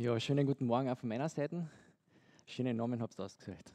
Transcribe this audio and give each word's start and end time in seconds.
Ja, 0.00 0.20
schönen 0.20 0.46
guten 0.46 0.66
Morgen 0.66 0.88
auch 0.88 0.96
von 0.96 1.08
meiner 1.08 1.28
Seite. 1.28 1.68
Schönen 2.46 2.76
Namen 2.76 3.02
habt 3.02 3.18
ihr 3.18 3.24
ausgesucht. 3.24 3.72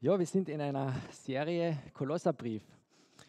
Ja, 0.00 0.16
wir 0.16 0.24
sind 0.24 0.48
in 0.48 0.60
einer 0.60 0.94
Serie 1.10 1.76
Kolosserbrief. 1.92 2.62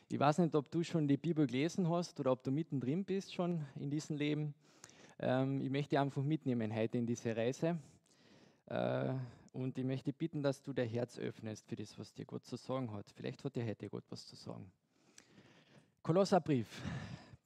Ich 0.09 0.19
weiß 0.19 0.37
nicht, 0.37 0.53
ob 0.53 0.69
du 0.69 0.83
schon 0.83 1.07
die 1.07 1.17
Bibel 1.17 1.47
gelesen 1.47 1.89
hast 1.89 2.19
oder 2.19 2.33
ob 2.33 2.43
du 2.43 2.51
mittendrin 2.51 3.03
bist 3.03 3.33
schon 3.33 3.65
in 3.79 3.89
diesem 3.89 4.15
Leben. 4.15 4.53
Ähm, 5.17 5.59
ich 5.59 5.71
möchte 5.71 5.99
einfach 5.99 6.21
mitnehmen 6.21 6.71
heute 6.71 6.99
in 6.99 7.07
diese 7.07 7.35
Reise. 7.35 7.79
Äh, 8.67 9.11
und 9.53 9.75
ich 9.75 9.85
möchte 9.85 10.13
bitten, 10.13 10.43
dass 10.43 10.61
du 10.61 10.71
dein 10.71 10.87
Herz 10.87 11.17
öffnest 11.17 11.67
für 11.67 11.77
das, 11.77 11.97
was 11.97 12.13
dir 12.13 12.25
Gott 12.25 12.45
zu 12.45 12.57
sagen 12.57 12.91
hat. 12.93 13.09
Vielleicht 13.09 13.43
hat 13.43 13.55
dir 13.55 13.65
heute 13.65 13.89
Gott 13.89 14.05
was 14.11 14.27
zu 14.27 14.35
sagen. 14.35 14.71
Kolosserbrief. 16.03 16.67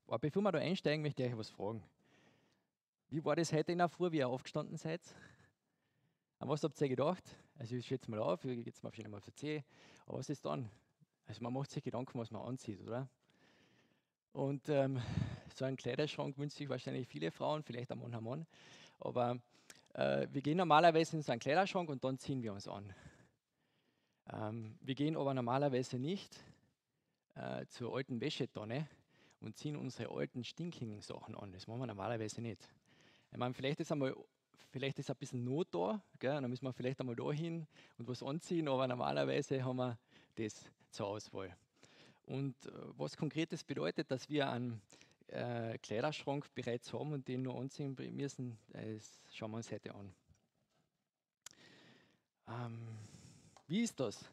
Aber 0.08 0.20
bevor 0.20 0.42
wir 0.42 0.52
da 0.52 0.60
einsteigen, 0.60 1.04
möchte 1.04 1.24
ich 1.24 1.32
euch 1.32 1.38
was 1.38 1.50
fragen. 1.50 1.82
Wie 3.10 3.24
war 3.24 3.38
das 3.38 3.54
heute 3.54 3.72
in 3.72 3.78
der 3.78 3.88
Früh, 3.88 4.12
wie 4.12 4.18
ihr 4.18 4.28
aufgestanden 4.28 4.76
seid? 4.76 5.02
An 6.40 6.50
was 6.50 6.62
habt 6.62 6.80
ihr 6.82 6.90
gedacht? 6.90 7.24
Also 7.58 7.76
ich 7.76 7.88
schätze 7.88 8.12
mal 8.12 8.20
auf, 8.20 8.44
ich 8.44 8.58
gehe 8.58 8.66
jetzt 8.66 8.84
mal 8.84 8.90
auf 8.90 9.14
auf 9.14 9.34
C. 9.34 9.64
Aber 10.06 10.18
was 10.18 10.30
ist 10.30 10.44
dann? 10.44 10.70
Also 11.26 11.42
man 11.42 11.54
macht 11.54 11.72
sich 11.72 11.82
Gedanken, 11.82 12.20
was 12.20 12.32
man 12.32 12.42
anzieht, 12.42 12.82
oder? 12.82 13.08
Und 14.34 14.68
ähm, 14.68 15.02
so 15.56 15.64
einen 15.64 15.78
Kleiderschrank 15.78 16.38
wünschen 16.38 16.58
sich 16.58 16.68
wahrscheinlich 16.68 17.08
viele 17.08 17.32
Frauen, 17.32 17.64
vielleicht 17.64 17.92
am 17.92 18.02
Mann, 18.02 18.22
Mann. 18.22 18.46
Aber 19.00 19.40
äh, 19.94 20.28
wir 20.30 20.42
gehen 20.42 20.58
normalerweise 20.58 21.16
in 21.16 21.22
so 21.24 21.32
einen 21.32 21.40
Kleiderschrank 21.40 21.90
und 21.90 22.04
dann 22.04 22.18
ziehen 22.18 22.44
wir 22.44 22.52
uns 22.52 22.68
an. 22.68 22.94
Ähm, 24.34 24.78
wir 24.82 24.96
gehen 24.96 25.16
aber 25.16 25.34
normalerweise 25.34 25.98
nicht 25.98 26.38
äh, 27.36 27.66
zur 27.68 27.96
alten 27.96 28.20
Wäschetonne 28.20 28.90
und 29.40 29.56
ziehen 29.56 29.78
unsere 29.78 30.14
alten 30.14 30.44
stinkigen 30.44 31.00
Sachen 31.00 31.36
an. 31.36 31.54
Das 31.54 31.68
machen 31.68 31.80
wir 31.80 31.88
normalerweise 31.88 32.42
nicht. 32.42 32.70
Ich 33.38 33.40
meine, 33.40 33.54
vielleicht 33.54 33.80
ist 33.80 33.92
einmal 33.92 34.16
vielleicht 34.72 34.98
ist 34.98 35.12
ein 35.12 35.16
bisschen 35.16 35.44
Not 35.44 35.68
da, 35.70 36.02
gell? 36.18 36.42
dann 36.42 36.50
müssen 36.50 36.66
wir 36.66 36.74
vielleicht 36.74 37.00
einmal 37.00 37.16
da 37.16 37.32
hin 37.32 37.68
und 38.00 38.08
was 38.08 38.24
anziehen, 38.24 38.68
aber 38.68 38.88
normalerweise 38.88 39.64
haben 39.64 39.78
wir 39.78 40.00
das 40.34 40.66
zur 40.90 41.06
Auswahl. 41.06 41.56
Und 42.26 42.56
äh, 42.66 42.72
was 42.98 43.16
konkretes 43.16 43.64
bedeutet, 43.64 44.10
dass 44.10 44.28
wir 44.28 44.50
einen 44.50 44.82
äh, 45.28 45.78
Kleiderschrank 45.78 46.52
bereits 46.56 46.92
haben 46.94 47.14
und 47.14 47.28
den 47.28 47.44
nur 47.44 47.60
anziehen 47.60 47.96
müssen, 48.12 48.58
das 48.70 49.22
schauen 49.32 49.52
wir 49.52 49.58
uns 49.58 49.72
heute 49.72 49.94
an. 49.94 50.16
Ähm, 52.48 52.88
wie 53.68 53.84
ist 53.84 54.00
das? 54.00 54.26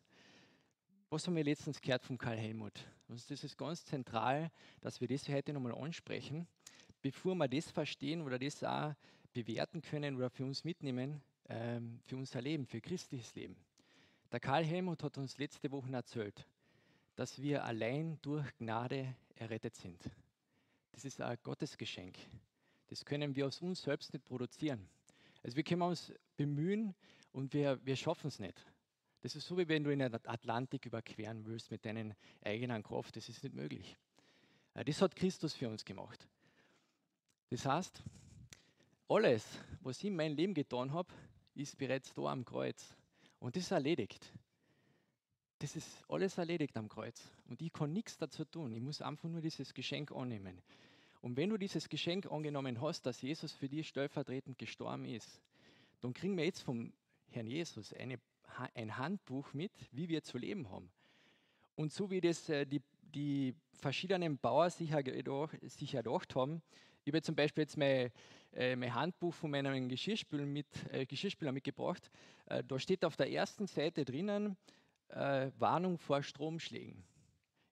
Was 1.10 1.26
haben 1.26 1.36
wir 1.36 1.44
letztens 1.44 1.78
gehört 1.78 2.06
von 2.06 2.16
Karl 2.16 2.38
Helmut? 2.38 2.88
Also 3.10 3.26
das 3.28 3.44
ist 3.44 3.58
ganz 3.58 3.84
zentral, 3.84 4.50
dass 4.80 5.02
wir 5.02 5.08
das 5.08 5.28
heute 5.28 5.52
nochmal 5.52 5.74
ansprechen 5.74 6.48
bevor 7.04 7.34
wir 7.34 7.48
das 7.48 7.70
verstehen 7.70 8.22
oder 8.22 8.38
das 8.38 8.64
auch 8.64 8.94
bewerten 9.34 9.82
können 9.82 10.16
oder 10.16 10.30
für 10.30 10.44
uns 10.46 10.64
mitnehmen, 10.64 11.20
ähm, 11.50 12.00
für 12.06 12.16
unser 12.16 12.40
Leben, 12.40 12.64
für 12.64 12.80
christliches 12.80 13.34
Leben. 13.34 13.56
Der 14.32 14.40
Karl 14.40 14.64
Helmut 14.64 15.02
hat 15.02 15.18
uns 15.18 15.36
letzte 15.36 15.70
Woche 15.70 15.92
erzählt, 15.92 16.46
dass 17.14 17.42
wir 17.42 17.62
allein 17.62 18.18
durch 18.22 18.56
Gnade 18.56 19.14
errettet 19.34 19.76
sind. 19.76 20.00
Das 20.92 21.04
ist 21.04 21.20
ein 21.20 21.36
Gottesgeschenk. 21.42 22.16
Das 22.86 23.04
können 23.04 23.36
wir 23.36 23.48
aus 23.48 23.60
uns 23.60 23.82
selbst 23.82 24.14
nicht 24.14 24.24
produzieren. 24.24 24.88
Also 25.42 25.58
wir 25.58 25.62
können 25.62 25.82
uns 25.82 26.10
bemühen 26.38 26.94
und 27.32 27.52
wir, 27.52 27.84
wir 27.84 27.96
schaffen 27.96 28.28
es 28.28 28.38
nicht. 28.38 28.64
Das 29.20 29.36
ist 29.36 29.46
so, 29.46 29.58
wie 29.58 29.68
wenn 29.68 29.84
du 29.84 29.90
in 29.90 29.98
den 29.98 30.14
Atlantik 30.14 30.86
überqueren 30.86 31.44
willst 31.44 31.70
mit 31.70 31.84
deinen 31.84 32.14
eigenen 32.42 32.82
Kraft. 32.82 33.14
Das 33.16 33.28
ist 33.28 33.42
nicht 33.42 33.54
möglich. 33.54 33.94
Äh, 34.72 34.86
das 34.86 35.02
hat 35.02 35.14
Christus 35.14 35.52
für 35.52 35.68
uns 35.68 35.84
gemacht. 35.84 36.26
Das 37.50 37.66
heißt, 37.66 38.02
alles, 39.08 39.46
was 39.80 39.98
ich 39.98 40.06
in 40.06 40.16
meinem 40.16 40.36
Leben 40.36 40.54
getan 40.54 40.92
habe, 40.92 41.12
ist 41.54 41.78
bereits 41.78 42.12
da 42.14 42.22
am 42.22 42.44
Kreuz. 42.44 42.96
Und 43.38 43.56
das 43.56 43.64
ist 43.64 43.70
erledigt. 43.70 44.32
Das 45.58 45.76
ist 45.76 46.02
alles 46.08 46.36
erledigt 46.38 46.76
am 46.76 46.88
Kreuz. 46.88 47.30
Und 47.48 47.62
ich 47.62 47.72
kann 47.72 47.92
nichts 47.92 48.16
dazu 48.16 48.44
tun. 48.44 48.72
Ich 48.72 48.80
muss 48.80 49.00
einfach 49.00 49.28
nur 49.28 49.40
dieses 49.40 49.72
Geschenk 49.72 50.12
annehmen. 50.12 50.60
Und 51.20 51.36
wenn 51.36 51.50
du 51.50 51.56
dieses 51.56 51.88
Geschenk 51.88 52.26
angenommen 52.30 52.80
hast, 52.80 53.06
dass 53.06 53.22
Jesus 53.22 53.52
für 53.52 53.68
dich 53.68 53.88
stellvertretend 53.88 54.58
gestorben 54.58 55.06
ist, 55.06 55.40
dann 56.00 56.12
kriegen 56.12 56.36
wir 56.36 56.44
jetzt 56.44 56.60
vom 56.60 56.92
Herrn 57.30 57.46
Jesus 57.46 57.94
eine, 57.94 58.18
ein 58.74 58.98
Handbuch 58.98 59.54
mit, 59.54 59.72
wie 59.92 60.08
wir 60.08 60.22
zu 60.22 60.36
leben 60.36 60.68
haben. 60.70 60.90
Und 61.76 61.92
so 61.92 62.10
wie 62.10 62.20
das 62.20 62.48
äh, 62.48 62.66
die, 62.66 62.82
die 63.14 63.54
verschiedenen 63.72 64.38
Bauer 64.38 64.68
sich, 64.70 64.92
sich 65.62 65.94
erdacht 65.94 66.34
haben, 66.34 66.62
ich 67.04 67.12
habe 67.12 67.22
zum 67.22 67.34
Beispiel 67.34 67.62
jetzt 67.62 67.76
mein, 67.76 68.10
äh, 68.52 68.76
mein 68.76 68.94
Handbuch 68.94 69.34
von 69.34 69.50
meinem 69.50 69.88
Geschirrspüler, 69.88 70.46
mit, 70.46 70.66
äh, 70.90 71.04
Geschirrspüler 71.04 71.52
mitgebracht. 71.52 72.10
Äh, 72.46 72.64
da 72.64 72.78
steht 72.78 73.04
auf 73.04 73.16
der 73.16 73.30
ersten 73.30 73.66
Seite 73.66 74.04
drinnen 74.04 74.56
äh, 75.08 75.50
Warnung 75.58 75.98
vor 75.98 76.22
Stromschlägen. 76.22 77.04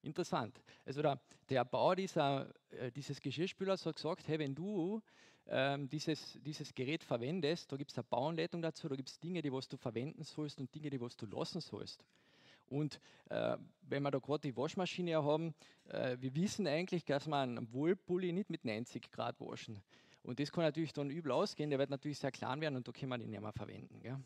Interessant. 0.03 0.61
Also 0.85 1.01
der, 1.01 1.21
der 1.49 1.65
Bauer 1.65 1.97
dieser, 1.97 2.53
äh, 2.71 2.91
dieses 2.93 3.21
Geschirrspülers 3.21 3.87
hat 3.87 3.97
gesagt, 3.97 4.29
hey, 4.29 4.39
wenn 4.39 4.55
du 4.55 5.01
ähm, 5.47 5.89
dieses, 5.89 6.39
dieses 6.43 6.75
Gerät 6.75 7.03
verwendest, 7.03 7.73
da 7.73 7.77
gibt 7.77 7.91
es 7.91 7.99
eine 7.99 8.05
Bauanleitung 8.05 8.61
dazu, 8.61 8.89
da 8.89 8.97
gibt 8.97 9.09
es 9.09 9.19
Dinge, 9.19 9.41
die 9.41 9.53
was 9.53 9.69
du 9.69 9.77
verwenden 9.77 10.25
sollst 10.25 10.61
und 10.61 10.75
Dinge, 10.75 10.91
die 10.91 11.01
was 11.01 11.17
du 11.17 11.27
lassen 11.27 11.61
sollst. 11.61 12.05
Und 12.73 13.01
äh, 13.29 13.59
wenn 13.83 14.03
wir 14.03 14.11
da 14.11 14.19
gerade 14.19 14.41
die 14.41 14.57
Waschmaschine 14.57 15.23
haben, 15.23 15.55
äh, 15.89 16.17
wir 16.19 16.35
wissen 16.35 16.67
eigentlich, 16.67 17.05
dass 17.05 17.27
man 17.27 17.59
einen 17.59 17.73
Wollpulli 17.73 18.33
nicht 18.33 18.49
mit 18.49 18.65
90 18.65 19.11
Grad 19.13 19.39
waschen. 19.41 19.83
Und 20.23 20.41
das 20.41 20.51
kann 20.51 20.65
natürlich 20.65 20.93
dann 20.93 21.11
übel 21.11 21.33
ausgehen, 21.33 21.69
der 21.69 21.79
wird 21.79 21.91
natürlich 21.91 22.19
sehr 22.19 22.31
klein 22.31 22.61
werden 22.61 22.77
und 22.77 22.89
da 22.89 22.93
kann 22.93 23.09
man 23.09 23.21
ihn 23.21 23.31
nicht 23.31 23.43
mehr 23.43 23.53
verwenden. 23.53 24.01
Gell? 24.01 24.19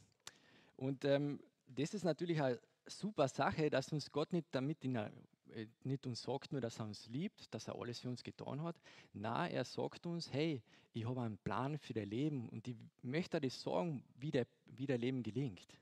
Und 0.77 1.05
ähm, 1.05 1.41
das 1.67 1.95
ist 1.95 2.05
natürlich 2.05 2.41
eine 2.41 2.61
super 2.87 3.29
Sache, 3.29 3.69
dass 3.69 3.93
uns 3.93 4.13
Gott 4.13 4.33
nicht 4.33 4.47
damit 4.53 4.85
in 4.85 4.97
eine, 4.97 5.13
äh, 5.51 5.67
nicht 5.83 6.07
uns 6.07 6.23
sagt 6.23 6.53
nur, 6.53 6.61
dass 6.61 6.79
er 6.79 6.87
uns 6.87 7.09
liebt, 7.09 7.53
dass 7.53 7.67
er 7.67 7.75
alles 7.75 7.99
für 7.99 8.09
uns 8.09 8.23
getan 8.23 8.63
hat. 8.63 8.77
Na, 9.13 9.49
er 9.49 9.65
sagt 9.65 10.07
uns, 10.07 10.33
hey, 10.33 10.63
ich 10.93 11.05
habe 11.05 11.23
einen 11.23 11.39
Plan 11.39 11.79
für 11.79 11.95
dein 11.95 12.11
Leben 12.11 12.49
und 12.51 12.69
ich 12.69 12.77
möchte 13.03 13.41
dir 13.41 13.51
sagen, 13.51 14.05
wie 14.19 14.31
der, 14.31 14.47
wie 14.67 14.87
Leben 14.87 15.23
gelingt. 15.23 15.81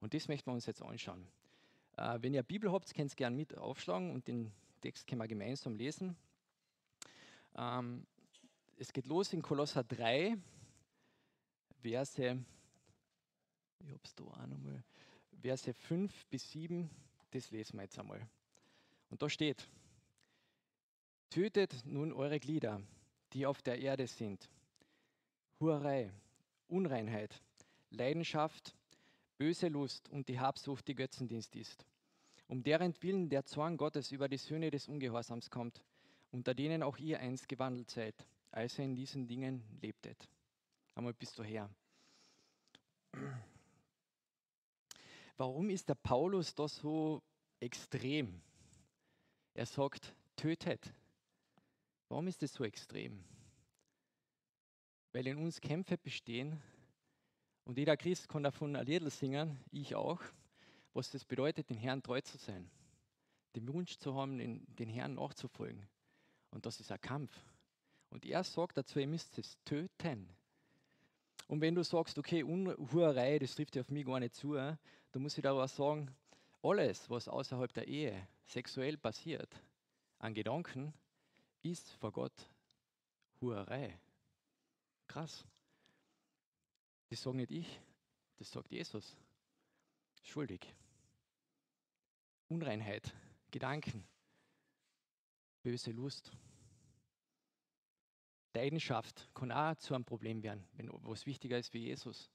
Und 0.00 0.14
das 0.14 0.28
möchten 0.28 0.50
wir 0.50 0.54
uns 0.54 0.66
jetzt 0.66 0.82
anschauen. 0.82 1.26
Äh, 1.98 2.22
wenn 2.22 2.32
ihr 2.32 2.44
Bibel 2.44 2.70
habt, 2.70 2.94
könnt 2.94 3.12
ihr 3.12 3.16
gerne 3.16 3.34
mit 3.34 3.56
aufschlagen 3.58 4.12
und 4.12 4.28
den 4.28 4.52
Text 4.80 5.06
können 5.06 5.20
wir 5.20 5.26
gemeinsam 5.26 5.74
lesen. 5.74 6.16
Ähm, 7.56 8.06
es 8.76 8.92
geht 8.92 9.06
los 9.06 9.32
in 9.32 9.42
Kolosser 9.42 9.82
3, 9.82 10.38
Verse, 11.82 12.44
ich 13.80 13.90
hab's 13.92 14.14
da 14.14 14.24
auch 14.24 14.46
nochmal, 14.46 14.84
Verse 15.42 15.74
5 15.74 16.26
bis 16.26 16.52
7, 16.52 16.88
das 17.32 17.50
lesen 17.50 17.78
wir 17.78 17.82
jetzt 17.82 17.98
einmal. 17.98 18.28
Und 19.10 19.20
da 19.20 19.28
steht, 19.28 19.66
tötet 21.30 21.84
nun 21.84 22.12
eure 22.12 22.38
Glieder, 22.38 22.80
die 23.32 23.44
auf 23.44 23.60
der 23.62 23.80
Erde 23.80 24.06
sind. 24.06 24.48
Hurerei, 25.58 26.12
Unreinheit, 26.68 27.42
Leidenschaft, 27.90 28.76
böse 29.38 29.68
Lust 29.68 30.08
und 30.10 30.28
die 30.28 30.38
Habsucht, 30.38 30.86
die 30.88 30.94
Götzendienst 30.94 31.56
ist, 31.56 31.86
um 32.48 32.62
deren 32.62 32.94
Willen 33.02 33.28
der 33.28 33.44
Zorn 33.44 33.76
Gottes 33.76 34.10
über 34.12 34.28
die 34.28 34.36
Söhne 34.36 34.70
des 34.70 34.88
Ungehorsams 34.88 35.48
kommt, 35.48 35.82
unter 36.30 36.54
denen 36.54 36.82
auch 36.82 36.98
ihr 36.98 37.20
einst 37.20 37.48
gewandelt 37.48 37.90
seid, 37.90 38.26
als 38.50 38.78
ihr 38.78 38.84
in 38.84 38.96
diesen 38.96 39.26
Dingen 39.26 39.62
lebtet. 39.80 40.28
Einmal 40.94 41.14
bist 41.14 41.38
du 41.38 41.44
her. 41.44 41.70
Warum 45.36 45.70
ist 45.70 45.88
der 45.88 45.94
Paulus 45.94 46.54
da 46.54 46.66
so 46.66 47.22
extrem? 47.60 48.42
Er 49.54 49.66
sagt, 49.66 50.14
tötet. 50.34 50.92
Warum 52.08 52.26
ist 52.26 52.42
das 52.42 52.52
so 52.52 52.64
extrem? 52.64 53.24
Weil 55.12 55.28
in 55.28 55.38
uns 55.38 55.60
Kämpfe 55.60 55.96
bestehen, 55.96 56.60
und 57.68 57.76
jeder 57.76 57.98
Christ 57.98 58.30
kann 58.30 58.42
davon 58.42 58.74
ein 58.76 58.86
Lied 58.86 59.12
singen, 59.12 59.58
ich 59.70 59.94
auch, 59.94 60.22
was 60.94 61.10
das 61.10 61.22
bedeutet, 61.22 61.68
den 61.68 61.76
Herrn 61.76 62.02
treu 62.02 62.18
zu 62.22 62.38
sein. 62.38 62.70
Den 63.54 63.70
Wunsch 63.70 63.98
zu 63.98 64.14
haben, 64.14 64.38
den, 64.38 64.64
den 64.76 64.88
Herrn 64.88 65.16
nachzufolgen. 65.16 65.86
Und 66.50 66.64
das 66.64 66.80
ist 66.80 66.90
ein 66.90 67.00
Kampf. 67.02 67.30
Und 68.08 68.24
er 68.24 68.42
sagt 68.42 68.78
dazu, 68.78 68.98
ihr 68.98 69.06
müsst 69.06 69.36
es 69.36 69.58
töten. 69.66 70.30
Und 71.46 71.60
wenn 71.60 71.74
du 71.74 71.84
sagst, 71.84 72.16
okay, 72.16 72.42
Unhurerei, 72.42 73.38
das 73.38 73.54
trifft 73.54 73.76
ja 73.76 73.82
auf 73.82 73.90
mich 73.90 74.06
gar 74.06 74.18
nicht 74.18 74.34
zu, 74.34 74.54
dann 74.54 74.78
muss 75.12 75.36
ich 75.36 75.44
was 75.44 75.76
sagen, 75.76 76.10
alles, 76.62 77.10
was 77.10 77.28
außerhalb 77.28 77.70
der 77.74 77.86
Ehe 77.86 78.28
sexuell 78.46 78.96
passiert, 78.96 79.54
an 80.20 80.32
Gedanken, 80.32 80.94
ist 81.60 81.90
vor 81.90 82.12
Gott 82.12 82.48
Hurerei. 83.42 84.00
Krass. 85.06 85.44
Das 87.08 87.22
sage 87.22 87.36
nicht 87.36 87.50
ich, 87.50 87.80
das 88.36 88.50
sagt 88.50 88.70
Jesus. 88.70 89.16
Schuldig. 90.22 90.74
Unreinheit, 92.48 93.14
Gedanken, 93.50 94.06
böse 95.62 95.90
Lust. 95.90 96.32
Leidenschaft 98.54 99.28
kann 99.34 99.52
auch 99.52 99.76
zu 99.76 99.94
einem 99.94 100.04
Problem 100.04 100.42
werden, 100.42 100.66
wenn 100.72 100.90
was 101.04 101.26
wichtiger 101.26 101.58
ist 101.58 101.72
wie 101.74 101.84
Jesus. 101.84 102.30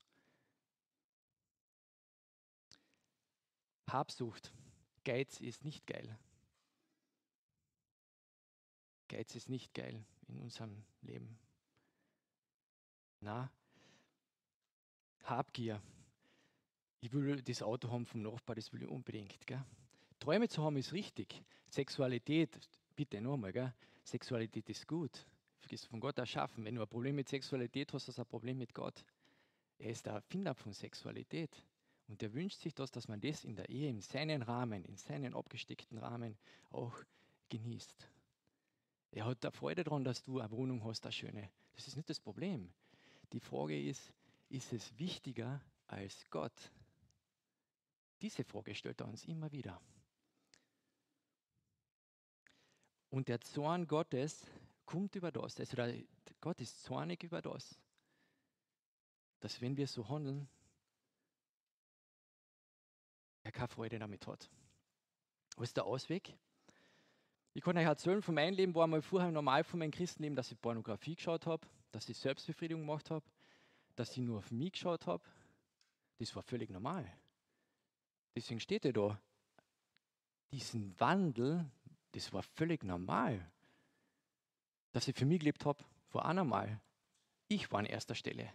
Habsucht, 3.87 4.53
Geiz 5.03 5.39
ist 5.41 5.65
nicht 5.65 5.85
geil. 5.85 6.17
Geiz 9.09 9.35
ist 9.35 9.49
nicht 9.49 9.73
geil 9.73 10.03
in 10.27 10.39
unserem 10.39 10.83
Leben. 11.01 11.37
Na, 13.19 13.51
Habgier. 15.23 15.81
Ich 17.01 17.11
will 17.11 17.41
das 17.41 17.61
Auto 17.61 17.89
haben 17.91 18.05
vom 18.05 18.21
Nachbar, 18.21 18.55
das 18.55 18.71
will 18.71 18.83
ich 18.83 18.89
unbedingt. 18.89 19.45
Gell? 19.45 19.63
Träume 20.19 20.47
zu 20.47 20.63
haben 20.63 20.77
ist 20.77 20.93
richtig. 20.93 21.43
Sexualität, 21.69 22.57
bitte 22.95 23.19
nochmal, 23.19 23.51
gell? 23.51 23.73
Sexualität 24.03 24.69
ist 24.69 24.87
gut. 24.87 25.25
Ist 25.69 25.87
von 25.87 25.99
Gott 25.99 26.17
erschaffen. 26.19 26.63
Wenn 26.65 26.75
du 26.75 26.81
ein 26.81 26.87
Problem 26.87 27.15
mit 27.15 27.29
Sexualität 27.29 27.91
hast, 27.93 28.07
hast 28.07 28.17
du 28.17 28.21
ein 28.21 28.27
Problem 28.27 28.57
mit 28.57 28.73
Gott. 28.73 29.03
Er 29.79 29.89
ist 29.89 30.05
der 30.05 30.13
Erfinder 30.13 30.53
von 30.53 30.71
Sexualität. 30.71 31.65
Und 32.07 32.21
er 32.21 32.33
wünscht 32.33 32.59
sich 32.59 32.75
das, 32.75 32.91
dass 32.91 33.07
man 33.07 33.19
das 33.21 33.43
in 33.43 33.55
der 33.55 33.69
Ehe, 33.69 33.89
in 33.89 34.01
seinen 34.01 34.41
Rahmen, 34.41 34.83
in 34.85 34.97
seinen 34.97 35.33
abgesteckten 35.33 35.97
Rahmen 35.97 36.37
auch 36.69 36.93
genießt. 37.49 38.09
Er 39.11 39.25
hat 39.25 39.43
da 39.43 39.51
Freude 39.51 39.83
daran, 39.83 40.03
dass 40.03 40.21
du 40.21 40.39
eine 40.39 40.51
Wohnung 40.51 40.83
hast, 40.83 41.05
eine 41.05 41.11
schöne. 41.11 41.49
Das 41.75 41.87
ist 41.87 41.95
nicht 41.95 42.09
das 42.09 42.19
Problem. 42.19 42.71
Die 43.31 43.39
Frage 43.39 43.81
ist, 43.81 44.13
ist 44.53 44.71
es 44.71 44.97
wichtiger 44.99 45.59
als 45.87 46.29
Gott? 46.29 46.71
Diese 48.21 48.43
Frage 48.43 48.75
stellt 48.75 49.01
er 49.01 49.07
uns 49.07 49.25
immer 49.25 49.51
wieder. 49.51 49.81
Und 53.09 53.27
der 53.27 53.41
Zorn 53.41 53.87
Gottes 53.87 54.45
kommt 54.85 55.15
über 55.15 55.31
das. 55.31 55.59
Also 55.59 55.77
Gott 56.39 56.61
ist 56.61 56.83
zornig 56.83 57.23
über 57.23 57.41
das. 57.41 57.79
Dass 59.39 59.59
wenn 59.59 59.75
wir 59.75 59.87
so 59.87 60.07
handeln, 60.07 60.47
er 63.41 63.51
keine 63.51 63.67
Freude 63.67 63.99
damit 63.99 64.25
hat. 64.27 64.49
Was 65.57 65.69
ist 65.69 65.77
der 65.77 65.85
Ausweg? 65.85 66.33
Ich 67.53 67.63
kann 67.63 67.77
euch 67.77 67.85
erzählen, 67.85 68.21
von 68.21 68.35
meinem 68.35 68.55
Leben 68.55 68.73
war 68.73 68.85
einmal 68.85 69.01
vorher 69.01 69.31
normal 69.31 69.63
von 69.63 69.79
meinem 69.79 69.91
Christenleben, 69.91 70.35
dass 70.35 70.51
ich 70.51 70.61
Pornografie 70.61 71.15
geschaut 71.15 71.45
habe, 71.45 71.67
dass 71.91 72.07
ich 72.07 72.17
Selbstbefriedigung 72.17 72.81
gemacht 72.81 73.11
habe, 73.11 73.25
dass 73.95 74.11
ich 74.11 74.19
nur 74.19 74.39
auf 74.39 74.51
mich 74.51 74.73
geschaut 74.73 75.07
habe. 75.07 75.23
Das 76.19 76.35
war 76.35 76.43
völlig 76.43 76.69
normal. 76.69 77.11
Deswegen 78.35 78.59
steht 78.59 78.85
er 78.85 78.93
da. 78.93 79.19
Diesen 80.51 80.99
Wandel 80.99 81.69
das 82.13 82.31
war 82.31 82.43
völlig 82.43 82.83
normal. 82.83 83.51
Dass 84.91 85.07
ich 85.07 85.15
für 85.15 85.25
mich 85.25 85.39
gelebt 85.39 85.65
habe, 85.65 85.83
war 86.11 86.29
auch 86.29 86.33
normal. 86.33 86.79
Ich 87.47 87.71
war 87.71 87.79
an 87.79 87.85
erster 87.85 88.15
Stelle. 88.15 88.51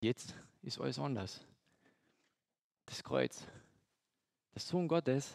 Jetzt 0.00 0.34
ist 0.62 0.80
alles 0.80 0.98
anders. 0.98 1.46
Das 2.86 3.02
Kreuz, 3.02 3.46
der 4.54 4.60
Sohn 4.60 4.88
Gottes, 4.88 5.34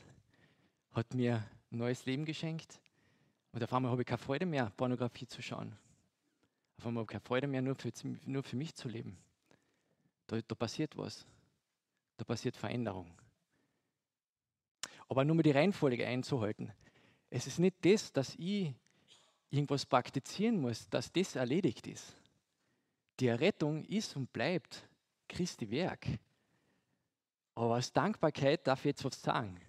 hat 0.91 1.13
mir 1.13 1.47
ein 1.71 1.77
neues 1.77 2.05
Leben 2.05 2.25
geschenkt 2.25 2.79
und 3.51 3.63
auf 3.63 3.73
einmal 3.73 3.91
habe 3.91 4.01
ich 4.01 4.07
keine 4.07 4.17
Freude 4.17 4.45
mehr, 4.45 4.71
Pornografie 4.75 5.27
zu 5.27 5.41
schauen. 5.41 5.75
Auf 6.79 6.87
einmal 6.87 7.05
keine 7.05 7.21
Freude 7.21 7.47
mehr, 7.47 7.61
nur 7.61 7.75
für, 7.75 7.91
nur 8.25 8.43
für 8.43 8.55
mich 8.55 8.73
zu 8.73 8.89
leben. 8.89 9.17
Da, 10.27 10.39
da 10.41 10.55
passiert 10.55 10.97
was. 10.97 11.25
Da 12.17 12.25
passiert 12.25 12.57
Veränderung 12.57 13.13
aber 15.09 15.25
nur 15.25 15.35
mal 15.35 15.43
die 15.43 15.51
Reihenfolge 15.51 16.05
einzuhalten. 16.05 16.71
Es 17.29 17.47
ist 17.47 17.59
nicht 17.59 17.75
das, 17.81 18.13
dass 18.13 18.35
ich 18.35 18.73
irgendwas 19.49 19.85
praktizieren 19.85 20.61
muss, 20.61 20.87
dass 20.89 21.11
das 21.11 21.35
erledigt 21.35 21.87
ist. 21.87 22.15
Die 23.19 23.27
Errettung 23.27 23.83
ist 23.85 24.15
und 24.15 24.31
bleibt 24.31 24.87
Christi 25.27 25.69
Werk. 25.69 26.05
Aber 27.55 27.75
aus 27.75 27.91
Dankbarkeit 27.91 28.65
darf 28.65 28.79
ich 28.79 28.91
jetzt 28.91 29.03
was 29.03 29.21
sagen. 29.21 29.59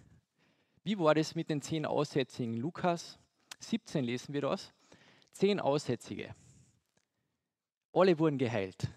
Wie 0.83 0.97
war 0.97 1.15
das 1.15 1.35
mit 1.35 1.49
den 1.49 1.61
zehn 1.61 1.85
Aussätzigen? 1.85 2.55
Lukas 2.55 3.19
17 3.59 4.05
lesen 4.05 4.33
wir 4.33 4.41
das. 4.41 4.71
Zehn 5.31 5.59
Aussätzige. 5.59 6.35
Alle 7.93 8.17
wurden 8.19 8.37
geheilt. 8.37 8.89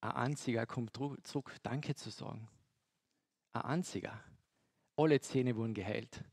Ein 0.00 0.12
einziger 0.12 0.66
kommt 0.66 0.96
zurück, 1.22 1.54
Danke 1.62 1.94
zu 1.94 2.10
sagen. 2.10 2.48
Ein 3.52 3.62
einziger. 3.62 4.22
Alle 4.96 5.20
Zähne 5.20 5.56
wurden 5.56 5.74
geheilt. 5.74 6.24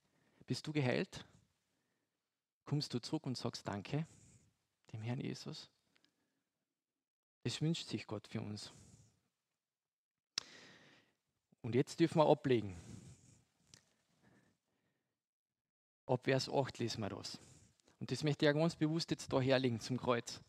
Bist 0.45 0.65
du 0.65 0.71
geheilt? 0.71 1.25
Kommst 2.65 2.93
du 2.93 2.99
zurück 2.99 3.25
und 3.25 3.37
sagst 3.37 3.67
Danke 3.67 4.07
dem 4.91 5.01
Herrn 5.01 5.19
Jesus? 5.19 5.69
Das 7.43 7.61
wünscht 7.61 7.87
sich 7.87 8.07
Gott 8.07 8.27
für 8.27 8.41
uns. 8.41 8.73
Und 11.61 11.75
jetzt 11.75 11.99
dürfen 11.99 12.19
wir 12.19 12.27
ablegen. 12.27 12.75
Ab 16.05 16.21
Vers 16.23 16.49
8 16.49 16.77
lesen 16.79 17.01
wir 17.01 17.09
das. 17.09 17.39
Und 17.99 18.11
das 18.11 18.23
möchte 18.23 18.45
ich 18.45 18.47
ja 18.47 18.53
ganz 18.53 18.75
bewusst 18.75 19.11
jetzt 19.11 19.31
da 19.31 19.41
herlegen 19.41 19.79
zum 19.79 19.97
Kreuz. 19.97 20.41